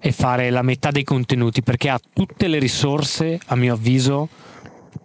e 0.00 0.12
fare 0.12 0.50
la 0.50 0.62
metà 0.62 0.90
dei 0.90 1.04
contenuti 1.04 1.62
perché 1.62 1.90
ha 1.90 2.00
tutte 2.12 2.48
le 2.48 2.58
risorse, 2.58 3.38
a 3.46 3.54
mio 3.54 3.74
avviso, 3.74 4.28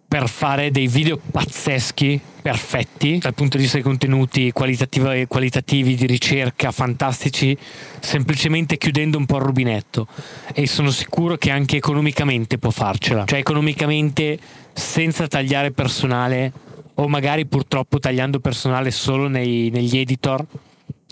per 0.08 0.30
fare 0.30 0.72
dei 0.72 0.88
video 0.88 1.18
pazzeschi, 1.18 2.20
perfetti, 2.42 3.18
dal 3.18 3.34
punto 3.34 3.58
di 3.58 3.64
vista 3.64 3.78
dei 3.78 3.86
contenuti 3.86 4.52
qualitativi, 4.54 5.26
qualitativi 5.28 5.96
di 5.96 6.06
ricerca, 6.06 6.72
fantastici, 6.72 7.58
semplicemente 8.00 8.78
chiudendo 8.78 9.18
un 9.18 9.26
po' 9.26 9.38
il 9.38 9.44
rubinetto. 9.44 10.08
E 10.54 10.68
sono 10.68 10.92
sicuro 10.92 11.36
che 11.36 11.52
anche 11.52 11.76
economicamente 11.78 12.58
può 12.58 12.70
farcela. 12.70 13.26
Cioè 13.26 13.40
economicamente 13.40 14.40
senza 14.76 15.28
tagliare 15.28 15.72
personale 15.72 16.52
o 16.96 17.08
magari 17.08 17.46
purtroppo 17.46 17.98
tagliando 17.98 18.40
personale 18.40 18.92
solo 18.92 19.28
nei, 19.28 19.70
negli 19.72 19.98
editor, 19.98 20.46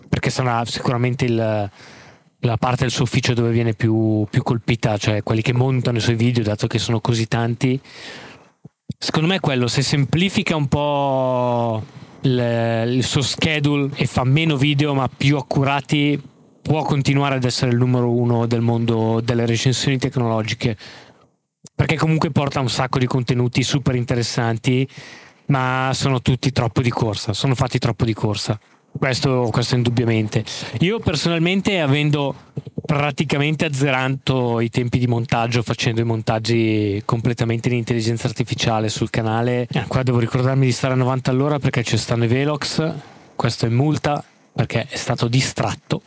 perché 0.07 0.29
sarà 0.29 0.63
sicuramente 0.65 1.25
il 1.25 1.71
la 2.43 2.57
parte 2.57 2.81
del 2.81 2.91
suo 2.91 3.05
ufficio 3.05 3.33
dove 3.33 3.51
viene 3.51 3.73
più, 3.73 4.27
più, 4.29 4.43
colpita, 4.43 4.97
cioè 4.97 5.23
quelli 5.23 5.41
che 5.41 5.53
montano 5.53 5.99
i 5.99 6.01
suoi 6.01 6.15
video, 6.15 6.43
dato 6.43 6.67
che 6.67 6.77
sono 6.77 6.99
così 6.99 7.25
tanti, 7.25 7.79
Secondo 9.03 9.27
me 9.27 9.35
è 9.35 9.39
quello, 9.41 9.67
se 9.67 9.81
semplifica 9.81 10.55
un 10.55 10.69
po' 10.69 11.83
il, 12.21 12.85
il 12.87 13.03
suo 13.03 13.21
schedule 13.21 13.89
e 13.95 14.05
fa 14.05 14.23
meno 14.23 14.55
video 14.55 14.93
ma 14.93 15.09
più 15.09 15.35
accurati, 15.35 16.17
può 16.61 16.83
continuare 16.83 17.35
ad 17.35 17.43
essere 17.43 17.71
il 17.71 17.77
numero 17.77 18.09
uno 18.09 18.45
del 18.45 18.61
mondo 18.61 19.19
delle 19.21 19.45
recensioni 19.45 19.97
tecnologiche. 19.97 20.77
Perché 21.75 21.97
comunque 21.97 22.31
porta 22.31 22.59
un 22.59 22.69
sacco 22.69 22.99
di 22.99 23.07
contenuti 23.07 23.63
super 23.63 23.95
interessanti, 23.95 24.87
ma 25.47 25.91
sono 25.93 26.21
tutti 26.21 26.51
troppo 26.51 26.81
di 26.81 26.89
corsa, 26.89 27.33
sono 27.33 27.55
fatti 27.55 27.79
troppo 27.79 28.05
di 28.05 28.13
corsa. 28.13 28.59
Questo, 28.95 29.49
questo 29.51 29.75
indubbiamente. 29.75 30.45
Io 30.81 30.99
personalmente, 30.99 31.81
avendo 31.81 32.35
praticamente 32.85 33.65
azzerato 33.65 34.59
i 34.59 34.69
tempi 34.69 34.99
di 34.99 35.07
montaggio, 35.07 35.63
facendo 35.63 35.99
i 35.99 36.03
montaggi 36.03 37.01
completamente 37.03 37.69
in 37.69 37.75
intelligenza 37.75 38.27
artificiale 38.27 38.89
sul 38.89 39.09
canale, 39.09 39.67
eh, 39.71 39.85
qua 39.87 40.03
devo 40.03 40.19
ricordarmi 40.19 40.65
di 40.65 40.71
stare 40.71 40.93
a 40.93 40.97
90 40.97 41.31
all'ora 41.31 41.57
perché 41.57 41.83
ci 41.83 41.97
stanno 41.97 42.25
i 42.25 42.27
Velox. 42.27 42.93
Questo 43.35 43.65
è 43.65 43.69
multa 43.69 44.23
perché 44.53 44.85
è 44.87 44.95
stato 44.95 45.27
distratto 45.27 46.01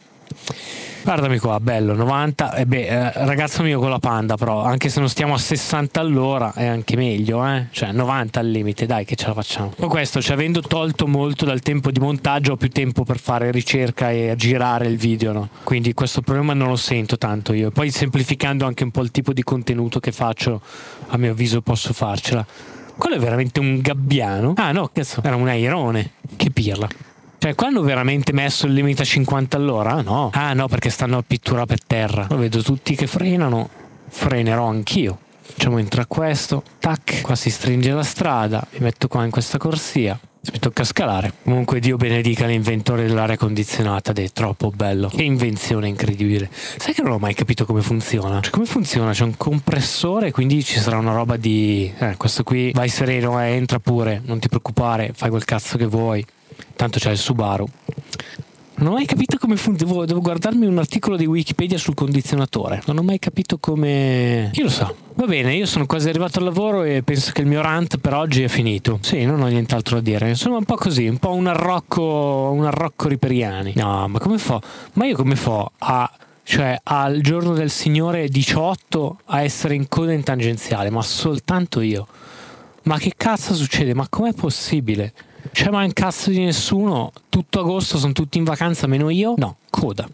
Guardami 1.07 1.39
qua, 1.39 1.61
bello, 1.61 1.95
90. 1.95 2.55
E 2.57 2.67
beh, 2.67 2.87
eh, 2.87 3.13
ragazzo 3.25 3.63
mio 3.63 3.79
con 3.79 3.91
la 3.91 4.01
panda, 4.01 4.37
però, 4.37 4.65
anche 4.65 4.89
se 4.89 4.99
non 4.99 5.09
stiamo 5.09 5.35
a 5.35 5.39
60 5.39 6.01
all'ora, 6.01 6.53
è 6.53 6.67
anche 6.67 6.97
meglio, 6.97 7.47
eh? 7.47 7.67
Cioè, 7.71 7.93
90 7.93 8.41
al 8.41 8.49
limite, 8.49 8.87
dai, 8.87 9.05
che 9.05 9.15
ce 9.15 9.29
la 9.29 9.35
facciamo. 9.35 9.73
Con 9.79 9.89
questo, 9.89 10.21
cioè, 10.21 10.35
avendo 10.35 10.61
tolto 10.63 11.07
molto 11.07 11.45
dal 11.45 11.61
tempo 11.61 11.93
di 11.93 12.01
montaggio, 12.01 12.55
ho 12.55 12.57
più 12.57 12.71
tempo 12.71 13.05
per 13.05 13.21
fare 13.21 13.53
ricerca 13.53 14.11
e 14.11 14.35
girare 14.37 14.89
il 14.89 14.97
video, 14.97 15.31
no? 15.33 15.49
Quindi 15.63 15.95
questo 15.95 16.23
problema 16.23 16.55
non 16.55 16.71
lo 16.71 16.77
sento 16.77 17.17
tanto 17.17 17.53
io. 17.53 17.71
Poi, 17.71 17.89
semplificando 17.93 18.67
anche 18.67 18.83
un 18.83 18.91
po' 18.91 19.03
il 19.03 19.13
tipo 19.13 19.33
di 19.33 19.45
contenuto 19.45 20.01
che 20.01 20.11
faccio, 20.11 20.61
a 21.07 21.17
mio 21.19 21.31
avviso, 21.31 21.63
posso 21.63 21.93
farcela. 21.93 22.45
Quello 22.97 23.15
è 23.15 23.19
veramente 23.21 23.61
un 23.61 23.81
gabbiano. 23.81 24.55
Ah, 24.57 24.73
no, 24.73 24.91
cazzo, 24.93 25.21
era 25.23 25.37
un 25.37 25.47
airone. 25.47 26.11
Che 26.35 26.51
pirla. 26.51 27.06
Cioè, 27.39 27.55
qua 27.55 27.69
hanno 27.69 27.83
veramente 27.83 28.33
messo 28.33 28.67
il 28.67 28.73
limite 28.73 29.03
a 29.03 29.05
50 29.05 29.57
all'ora? 29.57 30.03
No. 30.03 30.31
Ah, 30.33 30.53
no, 30.53 30.69
perché 30.69 30.91
stanno 30.91 31.19
a 31.19 31.25
pittura 31.27 31.67
per 31.67 31.83
terra. 31.85 32.27
Lo 32.31 32.37
vedo 32.37 32.63
tutti 32.63 32.95
che 32.95 33.07
frenano. 33.07 33.69
Frenerò 34.09 34.67
anch'io. 34.67 35.19
Facciamo 35.41 35.79
entrare 35.79 36.09
questo. 36.09 36.63
Tac. 36.79 37.21
Qua 37.23 37.35
si 37.35 37.51
stringe 37.51 37.93
la 37.93 38.03
strada. 38.03 38.67
Mi 38.73 38.81
metto 38.81 39.09
qua 39.09 39.25
in 39.25 39.31
questa 39.31 39.59
corsia. 39.59 40.19
Mi 40.53 40.59
tocca 40.59 40.85
scalare. 40.85 41.33
Comunque 41.43 41.81
Dio 41.81 41.97
benedica 41.97 42.47
l'inventore 42.47 43.07
dell'aria 43.07 43.37
condizionata 43.37 44.13
ed 44.13 44.19
è 44.19 44.29
troppo 44.31 44.71
bello. 44.71 45.09
Che 45.09 45.23
invenzione 45.23 45.89
incredibile. 45.89 46.49
Sai 46.51 46.95
che 46.95 47.03
non 47.03 47.13
ho 47.13 47.19
mai 47.19 47.35
capito 47.35 47.65
come 47.65 47.83
funziona? 47.83 48.41
Cioè 48.41 48.53
come 48.53 48.67
funziona? 48.67 49.13
C'è 49.13 49.25
un 49.25 49.37
compressore, 49.37 50.31
quindi 50.31 50.63
ci 50.63 50.79
sarà 50.79 50.99
una 50.99 51.13
roba 51.13 51.37
di... 51.37 51.93
Eh, 51.99 52.17
questo 52.17 52.43
qui 52.45 52.71
vai 52.73 52.89
sereno, 52.89 53.41
eh, 53.43 53.51
entra 53.51 53.81
pure, 53.81 54.23
non 54.25 54.39
ti 54.39 54.49
preoccupare, 54.49 55.13
fai 55.15 55.31
quel 55.31 55.45
cazzo 55.45 55.77
che 55.77 55.87
vuoi. 55.87 56.25
Tanto 56.75 56.99
c'è 56.99 57.11
il 57.11 57.19
Subaru. 57.19 57.67
Non 58.79 58.89
ho 58.89 58.93
mai 58.93 59.07
capito 59.07 59.39
come 59.39 59.57
funziona. 59.57 59.91
Devo, 59.91 60.05
devo, 60.05 60.21
guardarmi 60.21 60.67
un 60.67 60.77
articolo 60.77 61.17
di 61.17 61.25
Wikipedia 61.25 61.79
sul 61.79 61.95
condizionatore. 61.95 62.83
Non 62.87 62.99
ho 62.99 63.03
mai 63.03 63.19
capito 63.19 63.57
come. 63.59 64.51
Chi 64.53 64.61
lo 64.61 64.69
sa? 64.69 64.93
Va 65.15 65.25
bene, 65.25 65.55
io 65.55 65.65
sono 65.65 65.87
quasi 65.87 66.11
arrivato 66.11 66.39
al 66.41 66.45
lavoro 66.45 66.83
e 66.83 67.03
penso 67.03 67.33
che 67.33 67.41
il 67.41 67.47
mio 67.47 67.63
rant 67.63 67.97
per 67.97 68.13
oggi 68.13 68.43
è 68.43 68.49
finito. 68.49 68.99
Sì, 69.01 69.25
non 69.25 69.41
ho 69.41 69.47
nient'altro 69.47 69.97
da 69.97 70.03
dire. 70.03 70.29
Insomma, 70.29 70.59
un 70.59 70.65
po' 70.65 70.77
così, 70.77 71.07
un 71.07 71.17
po' 71.17 71.33
un 71.33 71.47
arrocco, 71.47 72.51
un 72.53 72.67
arrocco 72.67 73.09
riperiani. 73.09 73.73
No, 73.77 74.07
ma 74.09 74.19
come 74.19 74.37
fa? 74.37 74.61
Ma 74.93 75.07
io 75.07 75.17
come 75.17 75.37
fa 75.37 75.71
a 75.79 76.11
cioè 76.43 76.79
al 76.85 77.23
giorno 77.23 77.55
del 77.55 77.71
Signore 77.71 78.29
18 78.29 79.21
a 79.25 79.43
essere 79.43 79.75
in 79.75 79.89
coda 79.89 80.13
in 80.13 80.23
tangenziale, 80.23 80.91
ma 80.91 81.01
soltanto 81.01 81.81
io. 81.81 82.07
Ma 82.83 82.99
che 82.99 83.15
cazzo 83.17 83.55
succede? 83.55 83.95
Ma 83.95 84.07
com'è 84.09 84.33
possibile? 84.35 85.13
C'è 85.53 85.71
mai 85.71 85.87
un 85.87 85.93
cazzo 85.93 86.31
di 86.31 86.45
nessuno? 86.45 87.13
Tutto 87.29 87.61
agosto 87.61 87.99
sono 87.99 88.13
tutti 88.13 88.39
in 88.39 88.45
vacanza, 88.45 88.87
meno 88.87 89.11
io? 89.11 89.35
No, 89.37 89.57
coda. 89.71 90.09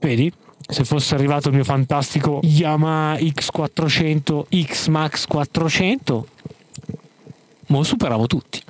Vedi? 0.00 0.32
Se 0.70 0.84
fosse 0.84 1.14
arrivato 1.14 1.48
il 1.48 1.54
mio 1.54 1.64
fantastico 1.64 2.40
Yamaha 2.42 3.14
X400 3.14 4.64
X 4.64 4.88
Max 4.88 5.24
400, 5.26 6.28
mo 7.68 7.82
superavo 7.82 8.26
tutti. 8.26 8.62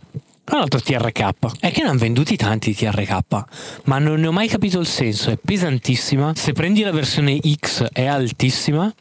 Un 0.50 0.60
altro 0.60 0.80
TRK. 0.80 1.58
È 1.60 1.70
che 1.70 1.82
ne 1.82 1.88
hanno 1.88 1.98
venduti 1.98 2.36
tanti 2.36 2.74
TRK, 2.74 3.44
ma 3.84 3.98
non 3.98 4.20
ne 4.20 4.28
ho 4.28 4.32
mai 4.32 4.48
capito 4.48 4.78
il 4.78 4.86
senso. 4.86 5.30
È 5.30 5.36
pesantissima. 5.36 6.32
Se 6.34 6.52
prendi 6.52 6.82
la 6.82 6.92
versione 6.92 7.38
X 7.38 7.86
è 7.92 8.06
altissima 8.06 8.92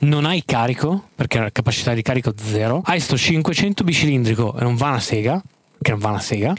non 0.00 0.24
hai 0.24 0.42
carico, 0.44 1.08
perché 1.14 1.38
la 1.38 1.50
capacità 1.50 1.94
di 1.94 2.02
carico 2.02 2.32
zero, 2.36 2.82
hai 2.84 3.00
sto 3.00 3.16
500 3.16 3.84
bicilindrico 3.84 4.56
e 4.58 4.62
non 4.62 4.76
va 4.76 4.88
una 4.88 5.00
sega, 5.00 5.42
che 5.80 5.90
non 5.90 6.00
va 6.00 6.10
una 6.10 6.20
sega. 6.20 6.54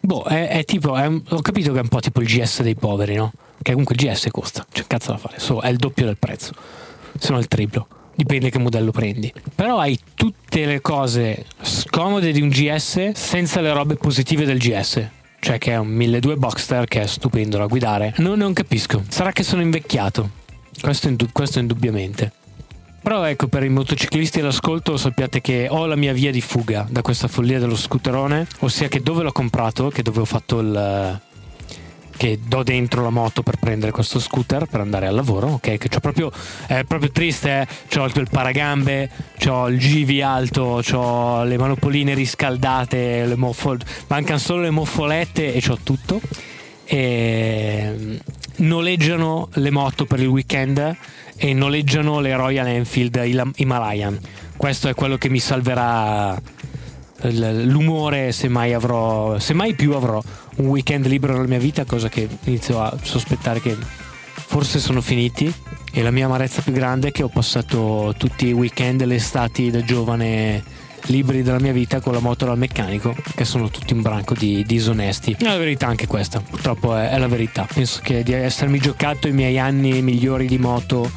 Boh, 0.00 0.24
è, 0.24 0.48
è 0.48 0.64
tipo, 0.64 0.96
è 0.96 1.06
un, 1.06 1.22
ho 1.28 1.40
capito 1.40 1.72
che 1.72 1.78
è 1.78 1.82
un 1.82 1.88
po' 1.88 2.00
tipo 2.00 2.20
il 2.20 2.26
GS 2.26 2.62
dei 2.62 2.74
poveri, 2.74 3.16
no? 3.16 3.32
Che 3.60 3.72
comunque 3.72 3.94
il 3.96 4.08
GS 4.08 4.28
costa, 4.30 4.66
c'è 4.70 4.86
cazzo 4.86 5.12
da 5.12 5.18
fare, 5.18 5.38
so, 5.38 5.60
è 5.60 5.68
il 5.68 5.76
doppio 5.76 6.04
del 6.04 6.16
prezzo, 6.16 6.52
se 7.18 7.32
no 7.32 7.38
il 7.38 7.48
triplo. 7.48 7.86
Dipende 8.14 8.50
che 8.50 8.58
modello 8.58 8.90
prendi. 8.90 9.32
Però 9.54 9.78
hai 9.78 9.96
tutte 10.14 10.66
le 10.66 10.80
cose 10.80 11.44
scomode 11.62 12.32
di 12.32 12.40
un 12.40 12.48
GS 12.48 13.12
senza 13.12 13.60
le 13.60 13.72
robe 13.72 13.94
positive 13.94 14.44
del 14.44 14.58
GS 14.58 15.08
cioè 15.40 15.58
che 15.58 15.72
è 15.72 15.76
un 15.76 15.88
1200 15.88 16.36
Boxster 16.38 16.84
che 16.86 17.02
è 17.02 17.06
stupendo 17.06 17.58
da 17.58 17.66
guidare. 17.66 18.14
Non, 18.18 18.38
non 18.38 18.52
capisco. 18.52 19.04
Sarà 19.08 19.32
che 19.32 19.42
sono 19.42 19.62
invecchiato. 19.62 20.30
Questo, 20.80 21.08
indub- 21.08 21.32
questo 21.32 21.58
indubbiamente. 21.58 22.32
Però 23.00 23.24
ecco, 23.24 23.46
per 23.46 23.62
i 23.62 23.68
motociclisti 23.68 24.40
all'ascolto 24.40 24.96
sappiate 24.96 25.40
che 25.40 25.66
ho 25.70 25.86
la 25.86 25.96
mia 25.96 26.12
via 26.12 26.30
di 26.30 26.40
fuga 26.40 26.86
da 26.90 27.00
questa 27.00 27.28
follia 27.28 27.58
dello 27.58 27.76
scooterone, 27.76 28.46
ossia 28.60 28.88
che 28.88 29.00
dove 29.00 29.22
l'ho 29.22 29.32
comprato, 29.32 29.88
che 29.88 30.02
dove 30.02 30.20
ho 30.20 30.24
fatto 30.24 30.58
il... 30.58 31.20
che 32.16 32.38
do 32.44 32.62
dentro 32.62 33.02
la 33.02 33.10
moto 33.10 33.42
per 33.42 33.56
prendere 33.56 33.92
questo 33.92 34.18
scooter 34.18 34.66
per 34.66 34.80
andare 34.80 35.06
al 35.06 35.14
lavoro, 35.14 35.52
ok? 35.52 35.78
Che 35.78 35.88
c'ho 35.88 36.00
proprio, 36.00 36.30
è 36.66 36.82
proprio 36.84 37.10
triste, 37.10 37.66
eh? 37.88 37.98
ho 37.98 38.04
il 38.04 38.28
paragambe, 38.30 39.08
ho 39.46 39.68
il 39.68 39.78
GV 39.78 40.20
alto, 40.22 40.82
ho 40.92 41.44
le 41.44 41.56
manopoline 41.56 42.12
riscaldate, 42.14 43.24
le 43.24 43.36
muffol- 43.36 43.80
mancano 44.08 44.38
solo 44.38 44.62
le 44.62 44.70
muffolette 44.70 45.54
e 45.54 45.62
ho 45.68 45.78
tutto. 45.82 46.20
E 46.84 47.87
noleggiano 48.58 49.48
le 49.54 49.70
moto 49.70 50.04
per 50.04 50.20
il 50.20 50.28
weekend 50.28 50.96
e 51.36 51.52
noleggiano 51.52 52.20
le 52.20 52.34
Royal 52.34 52.66
Enfield 52.66 53.52
Himalayan. 53.56 54.18
Questo 54.56 54.88
è 54.88 54.94
quello 54.94 55.16
che 55.16 55.28
mi 55.28 55.38
salverà 55.38 56.40
l'umore 57.22 58.32
se 58.32 58.48
mai 58.48 58.72
avrò, 58.72 59.38
se 59.38 59.52
mai 59.54 59.74
più 59.74 59.94
avrò 59.94 60.22
un 60.56 60.66
weekend 60.66 61.06
libero 61.06 61.34
nella 61.34 61.48
mia 61.48 61.58
vita, 61.58 61.84
cosa 61.84 62.08
che 62.08 62.28
inizio 62.44 62.80
a 62.80 62.96
sospettare 63.02 63.60
che 63.60 63.76
forse 64.34 64.78
sono 64.78 65.00
finiti. 65.00 65.52
E 65.90 66.02
la 66.02 66.10
mia 66.10 66.26
amarezza 66.26 66.60
più 66.62 66.72
grande 66.72 67.08
è 67.08 67.12
che 67.12 67.22
ho 67.22 67.28
passato 67.28 68.14
tutti 68.18 68.46
i 68.46 68.52
weekend 68.52 69.02
le 69.04 69.14
estati 69.14 69.70
da 69.70 69.82
giovane 69.82 70.62
libri 71.06 71.42
della 71.42 71.60
mia 71.60 71.72
vita 71.72 72.00
con 72.00 72.12
la 72.12 72.20
moto 72.20 72.44
dal 72.44 72.58
meccanico, 72.58 73.14
che 73.34 73.44
sono 73.44 73.70
tutti 73.70 73.92
un 73.92 74.02
branco 74.02 74.34
di 74.34 74.64
disonesti. 74.66 75.36
È 75.38 75.44
la 75.44 75.56
verità 75.56 75.86
anche 75.86 76.06
questa, 76.06 76.40
purtroppo 76.40 76.96
è, 76.96 77.10
è 77.10 77.18
la 77.18 77.28
verità. 77.28 77.66
Penso 77.72 78.00
che 78.02 78.22
di 78.22 78.32
essermi 78.32 78.78
giocato 78.78 79.28
i 79.28 79.32
miei 79.32 79.58
anni 79.58 80.02
migliori 80.02 80.46
di 80.46 80.58
moto, 80.58 81.10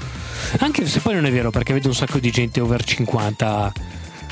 anche 0.60 0.86
se 0.88 1.00
poi 1.00 1.16
non 1.16 1.26
è 1.26 1.32
vero 1.32 1.52
perché 1.52 1.74
vedo 1.74 1.88
un 1.88 1.96
sacco 1.96 2.20
di 2.20 2.32
gente 2.32 2.60
over 2.60 2.84
50 2.84 3.74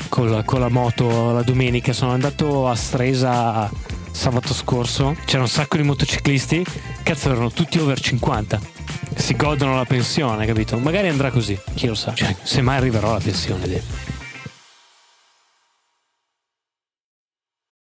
con 0.08 0.30
la, 0.30 0.42
con 0.42 0.60
la 0.60 0.68
moto 0.68 1.32
la 1.32 1.42
domenica, 1.42 1.92
sono 1.92 2.12
andato 2.12 2.68
a 2.68 2.74
Stresa 2.74 3.70
sabato 4.10 4.52
scorso, 4.52 5.16
c'era 5.24 5.42
un 5.42 5.48
sacco 5.48 5.76
di 5.76 5.82
motociclisti, 5.84 6.64
cazzo 7.02 7.30
erano 7.30 7.50
tutti 7.50 7.78
over 7.78 8.00
50 8.00 8.78
si 9.16 9.36
godono 9.36 9.76
la 9.76 9.84
pensione, 9.84 10.46
capito? 10.46 10.78
Magari 10.78 11.08
andrà 11.08 11.30
così, 11.30 11.58
chi 11.74 11.86
lo 11.86 11.94
sa. 11.94 12.14
Cioè, 12.14 12.34
se 12.42 12.62
mai 12.62 12.78
arriverò 12.78 13.10
alla 13.10 13.20
pensione. 13.20 13.82